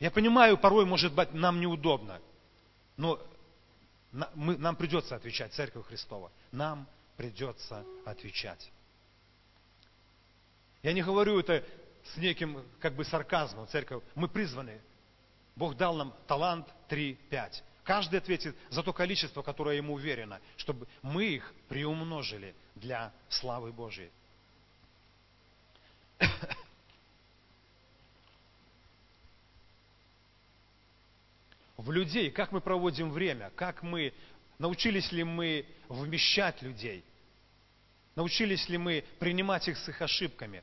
я 0.00 0.10
понимаю, 0.10 0.58
порой, 0.58 0.84
может 0.84 1.12
быть, 1.12 1.32
нам 1.32 1.60
неудобно, 1.60 2.20
но 2.96 3.20
мы, 4.34 4.56
нам 4.56 4.76
придется 4.76 5.16
отвечать, 5.16 5.52
Церковь 5.52 5.86
Христова. 5.86 6.30
Нам 6.52 6.86
придется 7.16 7.84
отвечать. 8.04 8.70
Я 10.82 10.92
не 10.92 11.02
говорю 11.02 11.38
это 11.40 11.64
с 12.14 12.16
неким 12.16 12.64
как 12.80 12.94
бы 12.94 13.04
сарказмом, 13.04 13.66
церковь. 13.68 14.02
Мы 14.14 14.28
призваны. 14.28 14.80
Бог 15.56 15.76
дал 15.76 15.96
нам 15.96 16.14
талант 16.26 16.66
3-5. 16.88 17.62
Каждый 17.82 18.20
ответит 18.20 18.56
за 18.70 18.82
то 18.82 18.92
количество, 18.92 19.42
которое 19.42 19.76
ему 19.76 19.94
уверено, 19.94 20.40
чтобы 20.56 20.86
мы 21.02 21.24
их 21.24 21.54
приумножили 21.68 22.54
для 22.74 23.12
славы 23.28 23.72
Божьей. 23.72 24.10
В 31.88 31.90
людей, 31.90 32.30
как 32.30 32.52
мы 32.52 32.60
проводим 32.60 33.10
время, 33.10 33.50
как 33.56 33.82
мы, 33.82 34.12
научились 34.58 35.10
ли 35.10 35.24
мы 35.24 35.64
вмещать 35.88 36.60
людей, 36.60 37.02
научились 38.14 38.68
ли 38.68 38.76
мы 38.76 39.04
принимать 39.18 39.66
их 39.68 39.78
с 39.78 39.88
их 39.88 40.02
ошибками. 40.02 40.62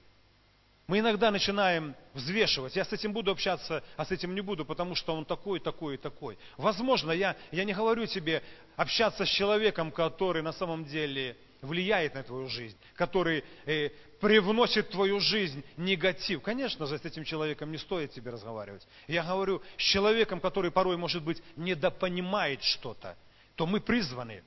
Мы 0.85 0.99
иногда 0.99 1.31
начинаем 1.31 1.95
взвешивать. 2.13 2.75
Я 2.75 2.85
с 2.85 2.93
этим 2.93 3.11
буду 3.11 3.31
общаться, 3.31 3.83
а 3.97 4.05
с 4.05 4.11
этим 4.11 4.35
не 4.35 4.41
буду, 4.41 4.65
потому 4.65 4.93
что 4.93 5.15
он 5.15 5.25
такой, 5.25 5.59
такой 5.59 5.95
и 5.95 5.97
такой. 5.97 6.37
Возможно, 6.57 7.11
я, 7.11 7.35
я 7.51 7.63
не 7.63 7.73
говорю 7.73 8.05
тебе 8.05 8.43
общаться 8.75 9.25
с 9.25 9.29
человеком, 9.29 9.91
который 9.91 10.43
на 10.43 10.53
самом 10.53 10.85
деле 10.85 11.35
влияет 11.61 12.15
на 12.15 12.23
твою 12.23 12.47
жизнь, 12.47 12.77
который 12.95 13.43
э, 13.65 13.89
привносит 14.19 14.87
в 14.87 14.91
твою 14.91 15.19
жизнь 15.19 15.63
негатив. 15.77 16.41
Конечно 16.41 16.85
же, 16.85 16.97
с 16.97 17.05
этим 17.05 17.23
человеком 17.23 17.71
не 17.71 17.77
стоит 17.77 18.11
тебе 18.11 18.31
разговаривать. 18.31 18.87
Я 19.07 19.23
говорю 19.23 19.61
с 19.77 19.81
человеком, 19.81 20.39
который 20.39 20.71
порой, 20.71 20.97
может 20.97 21.23
быть, 21.23 21.41
недопонимает 21.55 22.63
что-то, 22.63 23.17
то 23.55 23.65
мы 23.65 23.79
призваны 23.79 24.43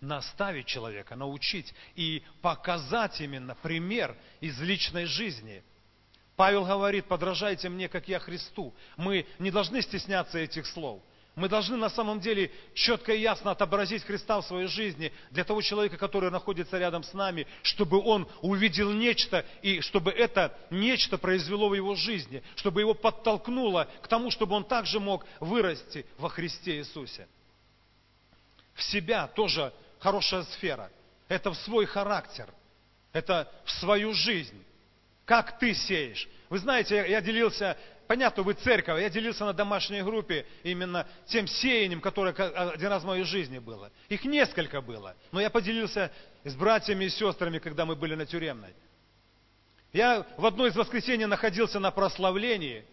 наставить 0.00 0.66
человека, 0.66 1.16
научить 1.16 1.72
и 1.94 2.22
показать 2.42 3.20
именно 3.20 3.54
пример 3.54 4.16
из 4.40 4.60
личной 4.60 5.06
жизни. 5.06 5.62
Павел 6.36 6.64
говорит, 6.64 7.06
подражайте 7.06 7.68
мне, 7.68 7.88
как 7.88 8.08
я 8.08 8.18
Христу. 8.18 8.74
Мы 8.96 9.26
не 9.38 9.50
должны 9.50 9.80
стесняться 9.82 10.38
этих 10.38 10.66
слов– 10.66 11.00
мы 11.36 11.48
должны 11.48 11.76
на 11.76 11.90
самом 11.90 12.20
деле 12.20 12.52
четко 12.74 13.12
и 13.12 13.20
ясно 13.20 13.50
отобразить 13.50 14.04
Христа 14.04 14.40
в 14.40 14.46
своей 14.46 14.68
жизни 14.68 15.12
для 15.30 15.42
того 15.42 15.62
человека, 15.62 15.96
который 15.96 16.30
находится 16.30 16.78
рядом 16.78 17.02
с 17.02 17.12
нами, 17.12 17.46
чтобы 17.62 18.00
он 18.00 18.28
увидел 18.40 18.92
нечто, 18.92 19.44
и 19.60 19.80
чтобы 19.80 20.12
это 20.12 20.56
нечто 20.70 21.18
произвело 21.18 21.68
в 21.68 21.74
его 21.74 21.96
жизни, 21.96 22.42
чтобы 22.54 22.82
его 22.82 22.94
подтолкнуло 22.94 23.88
к 24.02 24.06
тому, 24.06 24.30
чтобы 24.30 24.54
он 24.54 24.64
также 24.64 25.00
мог 25.00 25.26
вырасти 25.40 26.06
во 26.18 26.28
Христе 26.28 26.78
Иисусе. 26.78 27.26
В 28.74 28.82
себя 28.84 29.26
тоже 29.26 29.72
хорошая 29.98 30.44
сфера. 30.44 30.90
Это 31.28 31.50
в 31.50 31.56
свой 31.56 31.86
характер. 31.86 32.48
Это 33.12 33.50
в 33.64 33.70
свою 33.72 34.12
жизнь. 34.12 34.62
Как 35.24 35.58
ты 35.58 35.74
сеешь. 35.74 36.28
Вы 36.50 36.58
знаете, 36.58 37.04
я 37.08 37.20
делился 37.20 37.76
понятно, 38.06 38.42
вы 38.42 38.54
церковь, 38.54 39.00
я 39.00 39.08
делился 39.08 39.44
на 39.44 39.52
домашней 39.52 40.02
группе 40.02 40.46
именно 40.62 41.06
тем 41.26 41.46
сеянием, 41.46 42.00
которое 42.00 42.32
один 42.32 42.88
раз 42.88 43.02
в 43.02 43.06
моей 43.06 43.24
жизни 43.24 43.58
было. 43.58 43.90
Их 44.08 44.24
несколько 44.24 44.80
было, 44.80 45.14
но 45.32 45.40
я 45.40 45.50
поделился 45.50 46.10
с 46.44 46.54
братьями 46.54 47.06
и 47.06 47.10
сестрами, 47.10 47.58
когда 47.58 47.84
мы 47.84 47.96
были 47.96 48.14
на 48.14 48.26
тюремной. 48.26 48.74
Я 49.92 50.26
в 50.36 50.44
одно 50.44 50.66
из 50.66 50.74
воскресений 50.74 51.26
находился 51.26 51.78
на 51.78 51.90
прославлении, 51.90 52.84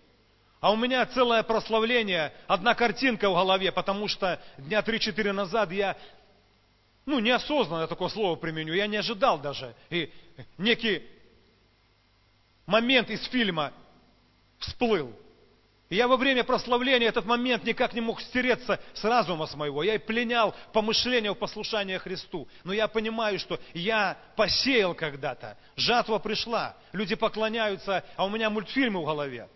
а 0.60 0.72
у 0.72 0.76
меня 0.76 1.04
целое 1.08 1.42
прославление, 1.42 2.32
одна 2.48 2.76
картинка 2.76 3.30
в 3.30 3.34
голове, 3.34 3.72
потому 3.72 4.08
что 4.08 4.40
дня 4.60 4.82
3-4 4.82 5.32
назад 5.32 5.72
я, 5.72 5.98
ну, 7.08 7.18
неосознанно 7.20 7.88
такое 7.88 8.10
слово 8.10 8.36
применю, 8.36 8.76
я 8.76 8.86
не 8.86 8.98
ожидал 8.98 9.40
даже. 9.40 9.74
И 9.90 10.14
некий 10.60 11.04
момент 12.68 13.10
из 13.10 13.26
фильма 13.26 13.74
всплыл. 14.62 15.14
И 15.90 15.98
я 15.98 16.08
во 16.08 16.16
время 16.16 16.46
прославления 16.46 17.10
этот 17.10 17.26
момент 17.26 17.66
никак 17.66 17.94
не 17.94 18.00
мог 18.00 18.22
стереться 18.22 18.80
с 18.94 19.04
разума 19.04 19.46
с 19.46 19.56
моего. 19.56 19.84
Я 19.84 19.96
и 19.96 19.98
пленял 19.98 20.56
помышления 20.72 21.34
в 21.34 21.36
послушание 21.36 22.00
Христу. 22.00 22.48
Но 22.64 22.72
я 22.72 22.88
понимаю, 22.88 23.38
что 23.40 23.60
я 23.74 24.18
посеял 24.38 24.96
когда-то. 24.96 25.58
Жатва 25.76 26.20
пришла. 26.20 26.78
Люди 26.94 27.16
поклоняются, 27.16 28.06
а 28.16 28.26
у 28.26 28.30
меня 28.30 28.50
мультфильмы 28.50 29.02
в 29.02 29.06
голове. 29.06 29.50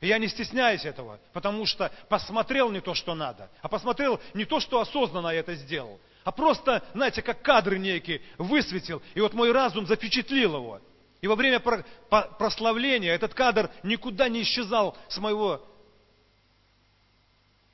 И 0.00 0.08
я 0.08 0.18
не 0.18 0.26
стесняюсь 0.26 0.84
этого, 0.84 1.20
потому 1.32 1.64
что 1.64 1.92
посмотрел 2.08 2.70
не 2.70 2.80
то, 2.80 2.94
что 2.94 3.14
надо, 3.14 3.50
а 3.60 3.68
посмотрел 3.68 4.18
не 4.32 4.46
то, 4.46 4.58
что 4.58 4.80
осознанно 4.80 5.28
я 5.28 5.40
это 5.40 5.54
сделал, 5.54 6.00
а 6.24 6.32
просто, 6.32 6.82
знаете, 6.94 7.20
как 7.20 7.42
кадры 7.42 7.78
некие 7.78 8.22
высветил, 8.38 9.02
и 9.14 9.20
вот 9.20 9.34
мой 9.34 9.52
разум 9.52 9.86
запечатлил 9.86 10.56
его. 10.56 10.80
И 11.20 11.26
во 11.26 11.36
время 11.36 11.60
прославления 11.60 13.12
этот 13.12 13.34
кадр 13.34 13.70
никуда 13.82 14.28
не 14.28 14.42
исчезал 14.42 14.96
с 15.08 15.18
моего 15.18 15.66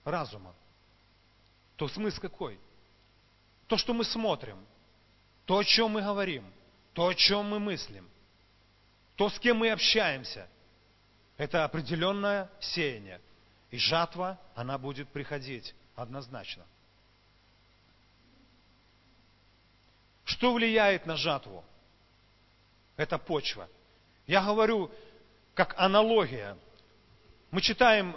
разума. 0.05 0.55
То 1.77 1.89
смысл 1.89 2.21
какой? 2.21 2.59
То, 3.67 3.77
что 3.77 3.93
мы 3.95 4.05
смотрим, 4.05 4.59
то, 5.45 5.59
о 5.59 5.65
чем 5.65 5.93
мы 5.93 6.03
говорим, 6.03 6.45
то, 6.93 7.09
о 7.09 7.15
чем 7.15 7.51
мы 7.51 7.61
мыслим, 7.61 8.09
то, 9.15 9.29
с 9.29 9.39
кем 9.39 9.59
мы 9.59 9.71
общаемся, 9.71 10.49
это 11.37 11.65
определенное 11.65 12.51
сеяние. 12.61 13.21
И 13.71 13.79
жатва, 13.79 14.39
она 14.55 14.79
будет 14.79 15.09
приходить 15.09 15.75
однозначно. 15.95 16.65
Что 20.25 20.53
влияет 20.53 21.07
на 21.07 21.17
жатву? 21.17 21.65
Это 22.97 23.19
почва. 23.19 23.69
Я 24.27 24.43
говорю 24.43 24.91
как 25.55 25.75
аналогия. 25.79 26.57
Мы 27.51 27.61
читаем 27.61 28.17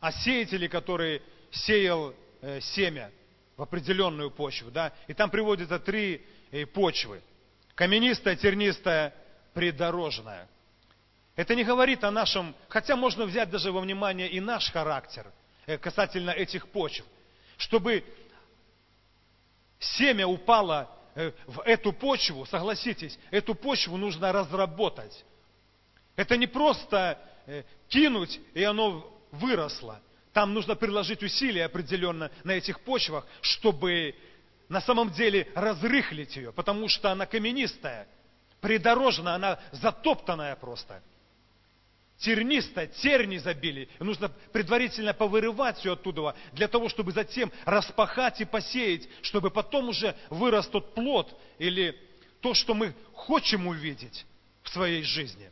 о 0.00 0.12
сеятеле, 0.12 0.68
который 0.68 1.22
сеял 1.50 2.14
э, 2.40 2.60
семя 2.60 3.10
в 3.56 3.62
определенную 3.62 4.30
почву, 4.30 4.70
да, 4.70 4.92
и 5.06 5.14
там 5.14 5.30
приводятся 5.30 5.78
три 5.78 6.24
э, 6.50 6.66
почвы. 6.66 7.22
Каменистая, 7.74 8.36
тернистая, 8.36 9.14
придорожная. 9.54 10.48
Это 11.36 11.54
не 11.54 11.64
говорит 11.64 12.04
о 12.04 12.10
нашем, 12.10 12.54
хотя 12.68 12.96
можно 12.96 13.24
взять 13.24 13.50
даже 13.50 13.72
во 13.72 13.80
внимание 13.80 14.28
и 14.28 14.40
наш 14.40 14.70
характер 14.70 15.26
э, 15.66 15.78
касательно 15.78 16.30
этих 16.30 16.68
почв, 16.68 17.04
чтобы 17.56 18.04
семя 19.78 20.26
упало 20.26 20.90
в 21.46 21.60
эту 21.64 21.92
почву, 21.92 22.46
согласитесь, 22.46 23.18
эту 23.30 23.54
почву 23.54 23.96
нужно 23.96 24.32
разработать. 24.32 25.24
Это 26.16 26.36
не 26.36 26.46
просто 26.46 27.18
э, 27.46 27.64
кинуть, 27.88 28.40
и 28.54 28.62
оно 28.62 29.06
выросло. 29.30 30.00
Там 30.32 30.54
нужно 30.54 30.74
приложить 30.74 31.22
усилия 31.22 31.66
определенно 31.66 32.30
на 32.44 32.52
этих 32.52 32.80
почвах, 32.80 33.26
чтобы 33.40 34.14
на 34.68 34.80
самом 34.80 35.10
деле 35.10 35.48
разрыхлить 35.54 36.36
ее, 36.36 36.52
потому 36.52 36.88
что 36.88 37.10
она 37.10 37.26
каменистая, 37.26 38.08
придорожная, 38.60 39.34
она 39.34 39.60
затоптанная 39.72 40.56
просто 40.56 41.02
тернисто, 42.22 42.86
терни 42.86 43.38
забили. 43.38 43.88
нужно 43.98 44.30
предварительно 44.52 45.12
повырывать 45.12 45.78
все 45.78 45.92
оттуда, 45.92 46.34
для 46.52 46.68
того, 46.68 46.88
чтобы 46.88 47.12
затем 47.12 47.52
распахать 47.64 48.40
и 48.40 48.44
посеять, 48.44 49.08
чтобы 49.22 49.50
потом 49.50 49.88
уже 49.88 50.16
вырос 50.30 50.68
тот 50.68 50.94
плод 50.94 51.36
или 51.58 51.98
то, 52.40 52.54
что 52.54 52.74
мы 52.74 52.94
хотим 53.14 53.66
увидеть 53.66 54.24
в 54.62 54.70
своей 54.70 55.02
жизни. 55.02 55.50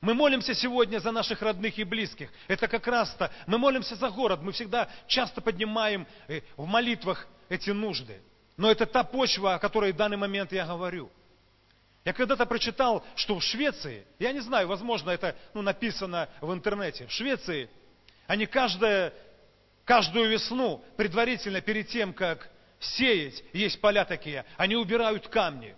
Мы 0.00 0.14
молимся 0.14 0.54
сегодня 0.54 0.98
за 0.98 1.12
наших 1.12 1.42
родных 1.42 1.78
и 1.78 1.84
близких. 1.84 2.30
Это 2.48 2.66
как 2.66 2.86
раз-то, 2.86 3.30
мы 3.46 3.58
молимся 3.58 3.96
за 3.96 4.08
город. 4.08 4.40
Мы 4.42 4.52
всегда 4.52 4.88
часто 5.06 5.42
поднимаем 5.42 6.06
э, 6.26 6.40
в 6.56 6.64
молитвах 6.64 7.28
эти 7.50 7.68
нужды. 7.68 8.22
Но 8.56 8.70
это 8.70 8.86
та 8.86 9.04
почва, 9.04 9.54
о 9.54 9.58
которой 9.58 9.92
в 9.92 9.96
данный 9.96 10.16
момент 10.16 10.52
я 10.52 10.64
говорю– 10.64 11.10
я 12.04 12.12
когда-то 12.12 12.46
прочитал, 12.46 13.04
что 13.14 13.38
в 13.38 13.42
Швеции, 13.42 14.06
я 14.18 14.32
не 14.32 14.40
знаю, 14.40 14.68
возможно, 14.68 15.10
это 15.10 15.36
ну, 15.52 15.62
написано 15.62 16.28
в 16.40 16.52
интернете, 16.52 17.06
в 17.06 17.12
Швеции 17.12 17.68
они 18.26 18.46
каждое, 18.46 19.12
каждую 19.84 20.30
весну, 20.30 20.82
предварительно 20.96 21.60
перед 21.60 21.88
тем, 21.88 22.14
как 22.14 22.48
сеять, 22.78 23.42
есть 23.52 23.80
поля 23.80 24.04
такие, 24.04 24.46
они 24.56 24.76
убирают 24.76 25.28
камни. 25.28 25.76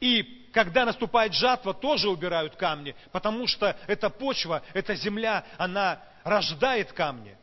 И 0.00 0.48
когда 0.54 0.86
наступает 0.86 1.34
жатва, 1.34 1.74
тоже 1.74 2.08
убирают 2.08 2.56
камни, 2.56 2.96
потому 3.12 3.46
что 3.46 3.76
эта 3.86 4.08
почва, 4.08 4.62
эта 4.72 4.94
земля, 4.94 5.44
она 5.58 6.00
рождает 6.24 6.92
камни. 6.92 7.36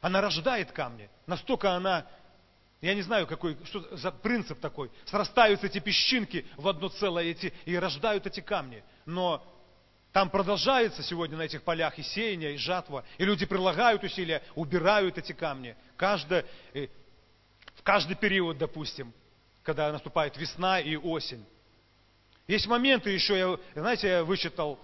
Она 0.00 0.20
рождает 0.20 0.72
камни. 0.72 1.08
Настолько 1.26 1.72
она 1.72 2.06
я 2.84 2.94
не 2.94 3.00
знаю, 3.00 3.26
какой, 3.26 3.56
что 3.64 3.96
за 3.96 4.10
принцип 4.10 4.60
такой. 4.60 4.90
Срастаются 5.06 5.66
эти 5.66 5.78
песчинки 5.78 6.44
в 6.56 6.68
одно 6.68 6.88
целое 6.88 7.24
эти, 7.24 7.50
и 7.64 7.76
рождают 7.76 8.26
эти 8.26 8.40
камни. 8.40 8.84
Но 9.06 9.42
там 10.12 10.28
продолжается 10.28 11.02
сегодня 11.02 11.38
на 11.38 11.42
этих 11.42 11.62
полях 11.62 11.98
и 11.98 12.02
сеяние, 12.02 12.54
и 12.54 12.58
жатва. 12.58 13.02
И 13.16 13.24
люди 13.24 13.46
прилагают 13.46 14.04
усилия, 14.04 14.42
убирают 14.54 15.16
эти 15.16 15.32
камни. 15.32 15.74
Каждое, 15.96 16.44
э, 16.74 16.88
в 17.74 17.82
каждый 17.82 18.16
период, 18.16 18.58
допустим, 18.58 19.14
когда 19.62 19.90
наступает 19.90 20.36
весна 20.36 20.78
и 20.78 20.94
осень. 20.94 21.46
Есть 22.46 22.66
моменты 22.66 23.08
еще, 23.08 23.38
я, 23.38 23.80
знаете, 23.80 24.08
я 24.08 24.24
вычитал, 24.24 24.78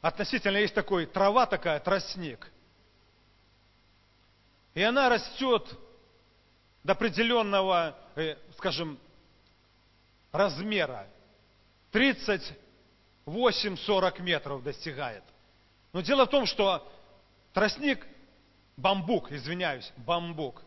относительно 0.00 0.58
есть 0.58 0.74
такой, 0.74 1.06
трава 1.06 1.46
такая, 1.46 1.80
тростник. 1.80 2.48
И 4.74 4.82
она 4.82 5.08
растет 5.08 5.66
до 6.84 6.92
определенного, 6.92 7.96
э, 8.14 8.36
скажем, 8.56 8.98
размера. 10.30 11.08
38-40 11.92 14.20
метров 14.20 14.62
достигает. 14.62 15.24
Но 15.92 16.02
дело 16.02 16.26
в 16.26 16.30
том, 16.30 16.44
что 16.44 16.86
тростник, 17.52 18.06
бамбук, 18.76 19.32
извиняюсь, 19.32 19.90
бамбук, 19.96 20.62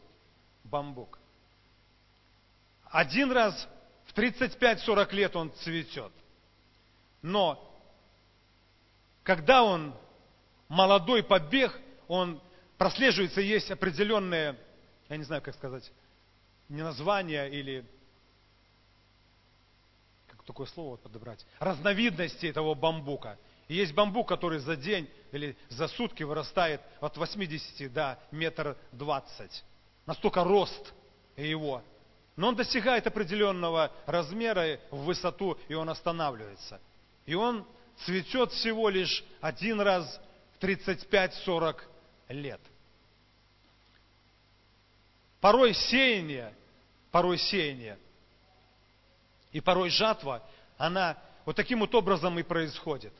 бамбук. 0.63 1.19
Один 2.85 3.31
раз 3.31 3.67
в 4.05 4.17
35-40 4.17 5.13
лет 5.13 5.35
он 5.35 5.53
цветет. 5.53 6.11
Но 7.21 7.63
когда 9.23 9.63
он 9.63 9.93
молодой 10.69 11.21
побег, 11.21 11.77
он 12.07 12.41
прослеживается, 12.77 13.41
есть 13.41 13.69
определенные, 13.69 14.55
я 15.09 15.17
не 15.17 15.23
знаю, 15.23 15.41
как 15.41 15.55
сказать, 15.55 15.91
не 16.69 16.81
название 16.83 17.49
или 17.49 17.85
как 20.27 20.43
такое 20.43 20.67
слово 20.67 20.97
подобрать, 20.97 21.45
разновидности 21.59 22.47
этого 22.47 22.73
бамбука. 22.73 23.37
И 23.67 23.75
есть 23.75 23.93
бамбук, 23.93 24.27
который 24.27 24.59
за 24.59 24.75
день 24.75 25.09
или 25.31 25.57
за 25.69 25.87
сутки 25.87 26.23
вырастает 26.23 26.81
от 27.01 27.17
80 27.17 27.91
до 27.91 28.17
метр 28.31 28.77
двадцать. 28.91 29.63
Настолько 30.05 30.43
рост 30.43 30.93
его. 31.35 31.83
Но 32.37 32.49
он 32.49 32.55
достигает 32.55 33.07
определенного 33.07 33.91
размера 34.05 34.79
в 34.91 35.05
высоту, 35.05 35.57
и 35.67 35.73
он 35.73 35.89
останавливается. 35.89 36.79
И 37.25 37.35
он 37.35 37.65
цветет 38.05 38.51
всего 38.51 38.89
лишь 38.89 39.23
один 39.41 39.81
раз 39.81 40.19
в 40.57 40.63
35-40 40.63 41.81
лет. 42.29 42.61
Порой 45.39 45.73
сеяние, 45.73 46.53
порой 47.11 47.37
сеяние 47.37 47.97
и 49.51 49.61
порой 49.61 49.89
жатва, 49.89 50.43
она 50.77 51.17
вот 51.45 51.55
таким 51.55 51.79
вот 51.79 51.93
образом 51.95 52.37
и 52.39 52.43
происходит. 52.43 53.13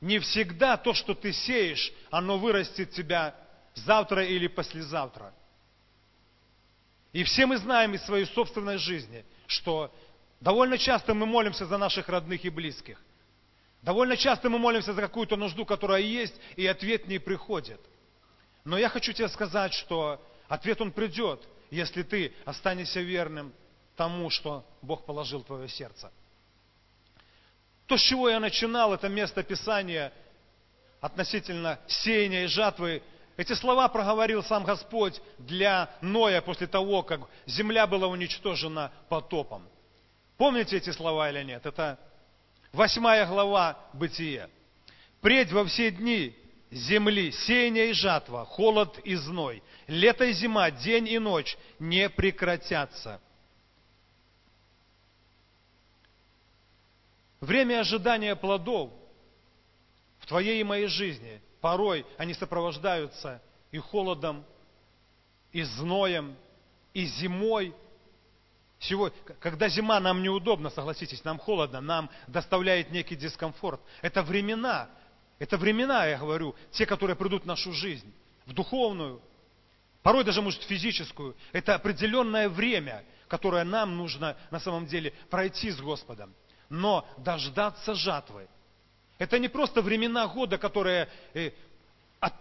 Не 0.00 0.18
всегда 0.18 0.76
то, 0.76 0.92
что 0.92 1.14
ты 1.14 1.32
сеешь, 1.32 1.92
оно 2.10 2.38
вырастет 2.38 2.92
тебя 2.92 3.34
завтра 3.74 4.24
или 4.24 4.46
послезавтра. 4.46 5.32
И 7.12 7.24
все 7.24 7.46
мы 7.46 7.56
знаем 7.56 7.94
из 7.94 8.04
своей 8.04 8.26
собственной 8.26 8.76
жизни, 8.76 9.24
что 9.46 9.90
довольно 10.40 10.76
часто 10.76 11.14
мы 11.14 11.24
молимся 11.24 11.64
за 11.64 11.78
наших 11.78 12.08
родных 12.08 12.44
и 12.44 12.50
близких. 12.50 13.00
Довольно 13.80 14.16
часто 14.16 14.50
мы 14.50 14.58
молимся 14.58 14.92
за 14.92 15.00
какую-то 15.00 15.36
нужду, 15.36 15.64
которая 15.64 16.02
есть, 16.02 16.34
и 16.56 16.66
ответ 16.66 17.06
не 17.06 17.18
приходит. 17.18 17.80
Но 18.64 18.76
я 18.76 18.88
хочу 18.88 19.12
тебе 19.12 19.28
сказать, 19.28 19.72
что 19.72 20.20
Ответ 20.48 20.80
он 20.80 20.92
придет, 20.92 21.42
если 21.70 22.02
ты 22.02 22.32
останешься 22.44 23.00
верным 23.00 23.52
тому, 23.96 24.30
что 24.30 24.64
Бог 24.82 25.04
положил 25.04 25.40
в 25.42 25.46
твое 25.46 25.68
сердце. 25.68 26.10
То, 27.86 27.96
с 27.96 28.00
чего 28.00 28.28
я 28.28 28.40
начинал, 28.40 28.94
это 28.94 29.08
место 29.08 29.42
Писания 29.42 30.12
относительно 31.00 31.78
сеяния 31.86 32.44
и 32.44 32.48
жатвы. 32.48 33.02
Эти 33.36 33.52
слова 33.52 33.88
проговорил 33.88 34.42
сам 34.42 34.64
Господь 34.64 35.20
для 35.38 35.90
Ноя 36.00 36.40
после 36.40 36.66
того, 36.66 37.02
как 37.02 37.20
земля 37.46 37.86
была 37.86 38.06
уничтожена 38.08 38.92
потопом. 39.08 39.68
Помните 40.36 40.76
эти 40.76 40.90
слова 40.90 41.30
или 41.30 41.42
нет? 41.42 41.64
Это 41.64 41.98
восьмая 42.72 43.26
глава 43.26 43.78
Бытия. 43.92 44.50
«Предь 45.20 45.52
во 45.52 45.64
все 45.64 45.90
дни 45.90 46.36
земли, 46.70 47.30
сеяние 47.30 47.90
и 47.90 47.92
жатва, 47.92 48.44
холод 48.44 48.98
и 49.04 49.14
зной, 49.14 49.62
лето 49.86 50.24
и 50.24 50.32
зима, 50.32 50.70
день 50.70 51.08
и 51.08 51.18
ночь 51.18 51.56
не 51.78 52.08
прекратятся. 52.08 53.20
Время 57.40 57.80
ожидания 57.80 58.34
плодов 58.34 58.90
в 60.18 60.26
твоей 60.26 60.60
и 60.60 60.64
моей 60.64 60.88
жизни, 60.88 61.40
порой 61.60 62.04
они 62.18 62.34
сопровождаются 62.34 63.42
и 63.70 63.78
холодом, 63.78 64.44
и 65.52 65.62
зноем, 65.62 66.36
и 66.92 67.04
зимой. 67.04 67.74
Сегодня, 68.78 69.18
когда 69.40 69.68
зима 69.68 70.00
нам 70.00 70.22
неудобно, 70.22 70.70
согласитесь, 70.70 71.24
нам 71.24 71.38
холодно, 71.38 71.80
нам 71.80 72.10
доставляет 72.26 72.90
некий 72.90 73.16
дискомфорт. 73.16 73.80
Это 74.02 74.22
времена, 74.22 74.90
это 75.38 75.58
времена, 75.58 76.06
я 76.06 76.18
говорю, 76.18 76.54
те, 76.70 76.86
которые 76.86 77.16
придут 77.16 77.42
в 77.42 77.46
нашу 77.46 77.72
жизнь, 77.72 78.12
в 78.46 78.52
духовную, 78.52 79.20
порой 80.02 80.24
даже, 80.24 80.40
может, 80.40 80.62
физическую. 80.62 81.36
Это 81.52 81.74
определенное 81.74 82.48
время, 82.48 83.04
которое 83.28 83.64
нам 83.64 83.96
нужно 83.96 84.36
на 84.50 84.60
самом 84.60 84.86
деле 84.86 85.12
пройти 85.28 85.70
с 85.70 85.80
Господом. 85.80 86.34
Но 86.68 87.06
дождаться 87.18 87.94
жатвы. 87.94 88.48
Это 89.18 89.38
не 89.38 89.48
просто 89.48 89.82
времена 89.82 90.26
года, 90.26 90.58
которые 90.58 91.08
э, 91.34 91.50
от, 92.20 92.34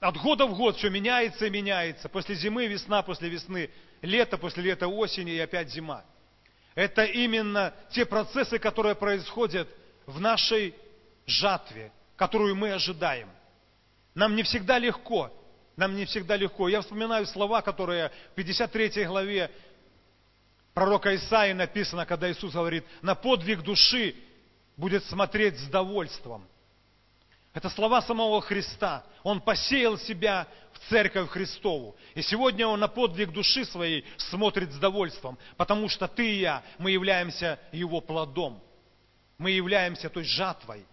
от 0.00 0.16
года 0.18 0.46
в 0.46 0.56
год 0.56 0.76
все 0.76 0.88
меняется 0.88 1.46
и 1.46 1.50
меняется. 1.50 2.08
После 2.08 2.34
зимы 2.36 2.66
весна, 2.66 3.02
после 3.02 3.28
весны 3.28 3.70
лето, 4.02 4.38
после 4.38 4.62
лета 4.62 4.88
осень 4.88 5.28
и 5.28 5.38
опять 5.38 5.70
зима. 5.70 6.04
Это 6.74 7.04
именно 7.04 7.74
те 7.90 8.04
процессы, 8.04 8.58
которые 8.58 8.94
происходят 8.94 9.68
в 10.04 10.20
нашей 10.20 10.74
жатве, 11.26 11.92
которую 12.16 12.56
мы 12.56 12.72
ожидаем. 12.72 13.28
Нам 14.14 14.34
не 14.34 14.42
всегда 14.42 14.78
легко. 14.78 15.30
Нам 15.76 15.94
не 15.94 16.06
всегда 16.06 16.36
легко. 16.36 16.68
Я 16.68 16.80
вспоминаю 16.80 17.26
слова, 17.26 17.60
которые 17.60 18.10
в 18.32 18.34
53 18.34 19.04
главе 19.04 19.50
пророка 20.72 21.14
Исаии 21.14 21.52
написано, 21.52 22.06
когда 22.06 22.30
Иисус 22.30 22.52
говорит, 22.52 22.84
на 23.02 23.14
подвиг 23.14 23.62
души 23.62 24.14
будет 24.76 25.04
смотреть 25.04 25.58
с 25.58 25.68
довольством. 25.68 26.46
Это 27.52 27.70
слова 27.70 28.02
самого 28.02 28.40
Христа. 28.42 29.02
Он 29.22 29.40
посеял 29.40 29.96
себя 29.96 30.46
в 30.72 30.90
церковь 30.90 31.30
Христову. 31.30 31.96
И 32.14 32.20
сегодня 32.20 32.66
Он 32.66 32.78
на 32.78 32.88
подвиг 32.88 33.32
души 33.32 33.64
своей 33.64 34.04
смотрит 34.18 34.72
с 34.72 34.78
довольством, 34.78 35.38
потому 35.56 35.88
что 35.88 36.06
ты 36.06 36.34
и 36.34 36.40
я, 36.40 36.62
мы 36.78 36.90
являемся 36.90 37.58
Его 37.72 38.02
плодом. 38.02 38.62
Мы 39.38 39.52
являемся 39.52 40.10
той 40.10 40.24
жатвой, 40.24 40.84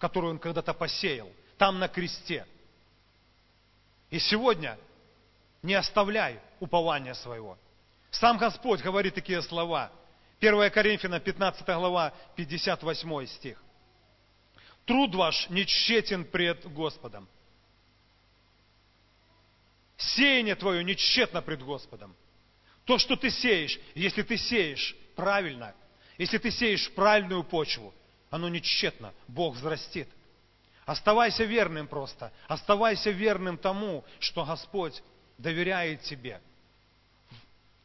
которую 0.00 0.32
Он 0.32 0.38
когда-то 0.38 0.74
посеял, 0.74 1.30
там 1.58 1.78
на 1.78 1.86
кресте. 1.86 2.46
И 4.08 4.18
сегодня 4.18 4.76
не 5.62 5.74
оставляй 5.74 6.40
упования 6.58 7.14
своего. 7.14 7.56
Сам 8.10 8.38
Господь 8.38 8.80
говорит 8.80 9.14
такие 9.14 9.40
слова. 9.42 9.92
1 10.40 10.70
Коринфянам 10.70 11.20
15 11.20 11.66
глава, 11.66 12.12
58 12.34 13.26
стих. 13.26 13.62
Труд 14.86 15.14
ваш 15.14 15.48
не 15.50 15.66
тщетен 15.66 16.24
пред 16.24 16.64
Господом. 16.72 17.28
Сеяние 19.98 20.54
твое 20.54 20.82
не 20.82 20.96
тщетно 20.96 21.42
пред 21.42 21.62
Господом. 21.62 22.16
То, 22.86 22.96
что 22.96 23.16
ты 23.16 23.28
сеешь, 23.28 23.78
если 23.94 24.22
ты 24.22 24.38
сеешь 24.38 24.96
правильно, 25.14 25.74
если 26.16 26.38
ты 26.38 26.50
сеешь 26.50 26.90
правильную 26.92 27.44
почву, 27.44 27.94
оно 28.30 28.48
не 28.48 28.62
тщетно, 28.62 29.12
Бог 29.28 29.56
взрастит. 29.56 30.08
Оставайся 30.86 31.44
верным 31.44 31.86
просто. 31.86 32.32
Оставайся 32.48 33.10
верным 33.10 33.58
тому, 33.58 34.04
что 34.18 34.44
Господь 34.44 35.02
доверяет 35.36 36.02
тебе. 36.02 36.40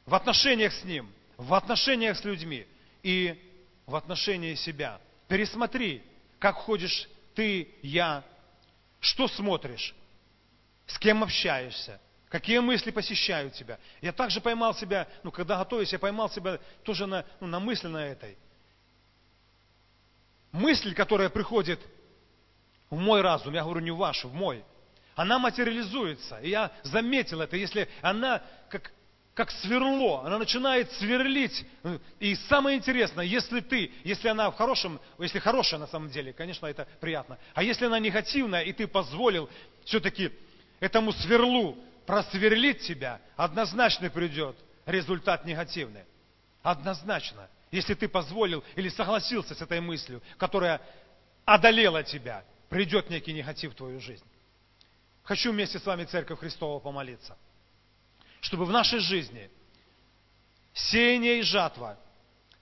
В 0.05 0.13
отношениях 0.13 0.73
с 0.73 0.83
Ним, 0.83 1.11
в 1.37 1.53
отношениях 1.53 2.17
с 2.17 2.23
людьми 2.23 2.65
и 3.03 3.39
в 3.85 3.95
отношении 3.95 4.55
себя. 4.55 4.99
Пересмотри, 5.27 6.03
как 6.39 6.55
ходишь 6.55 7.09
ты, 7.33 7.75
я, 7.81 8.23
что 8.99 9.27
смотришь, 9.27 9.93
с 10.85 10.97
кем 10.99 11.23
общаешься, 11.23 11.99
какие 12.29 12.59
мысли 12.59 12.91
посещают 12.91 13.53
тебя. 13.53 13.79
Я 14.01 14.13
также 14.13 14.41
поймал 14.41 14.75
себя, 14.75 15.07
ну, 15.23 15.31
когда 15.31 15.57
готовюсь, 15.57 15.91
я 15.91 15.99
поймал 15.99 16.29
себя 16.29 16.59
тоже 16.83 17.07
на, 17.07 17.25
ну, 17.39 17.47
на 17.47 17.59
мысли 17.59 17.87
на 17.87 18.05
этой. 18.05 18.37
Мысль, 20.55 20.93
которая 20.93 21.27
приходит 21.27 21.81
в 22.89 22.95
мой 22.95 23.19
разум, 23.19 23.53
я 23.53 23.63
говорю 23.63 23.81
не 23.81 23.91
в 23.91 23.97
ваш, 23.97 24.23
в 24.23 24.33
мой, 24.33 24.63
она 25.13 25.37
материализуется. 25.37 26.39
И 26.39 26.49
я 26.49 26.71
заметил 26.81 27.41
это, 27.41 27.57
если 27.57 27.89
она 28.01 28.41
как, 28.69 28.93
как 29.33 29.51
сверло, 29.51 30.23
она 30.25 30.37
начинает 30.37 30.89
сверлить. 30.93 31.65
И 32.21 32.35
самое 32.47 32.77
интересное, 32.77 33.25
если 33.25 33.59
ты, 33.59 33.91
если 34.05 34.29
она 34.29 34.49
в 34.49 34.55
хорошем, 34.55 35.01
если 35.19 35.39
хорошая 35.39 35.77
на 35.77 35.87
самом 35.87 36.09
деле, 36.09 36.31
конечно, 36.31 36.67
это 36.67 36.87
приятно. 37.01 37.37
А 37.53 37.61
если 37.61 37.87
она 37.87 37.99
негативная, 37.99 38.61
и 38.61 38.71
ты 38.71 38.87
позволил 38.87 39.49
все-таки 39.83 40.31
этому 40.79 41.11
сверлу 41.11 41.77
просверлить 42.05 42.79
тебя, 42.79 43.19
однозначно 43.35 44.09
придет 44.09 44.55
результат 44.85 45.43
негативный. 45.43 46.05
Однозначно. 46.63 47.49
Если 47.75 47.93
ты 47.93 48.07
позволил 48.07 48.63
или 48.77 48.87
согласился 48.87 49.53
с 49.53 49.61
этой 49.61 49.81
мыслью, 49.81 50.21
которая 50.37 50.79
одолела 51.43 52.03
тебя, 52.03 52.45
придет 52.69 53.09
некий 53.09 53.33
негатив 53.33 53.73
в 53.73 53.75
твою 53.75 53.99
жизнь. 53.99 54.23
Хочу 55.23 55.51
вместе 55.51 55.77
с 55.77 55.85
вами, 55.85 56.05
Церковь 56.05 56.39
Христова, 56.39 56.79
помолиться, 56.79 57.37
чтобы 58.39 58.63
в 58.63 58.69
нашей 58.69 58.99
жизни 58.99 59.49
сеяние 60.73 61.39
и 61.39 61.41
жатва, 61.41 61.97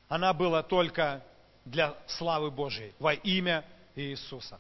она 0.08 0.34
была 0.34 0.64
только 0.64 1.24
для 1.64 1.96
славы 2.08 2.50
Божьей 2.50 2.92
во 2.98 3.14
имя 3.14 3.64
Иисуса. 3.96 4.60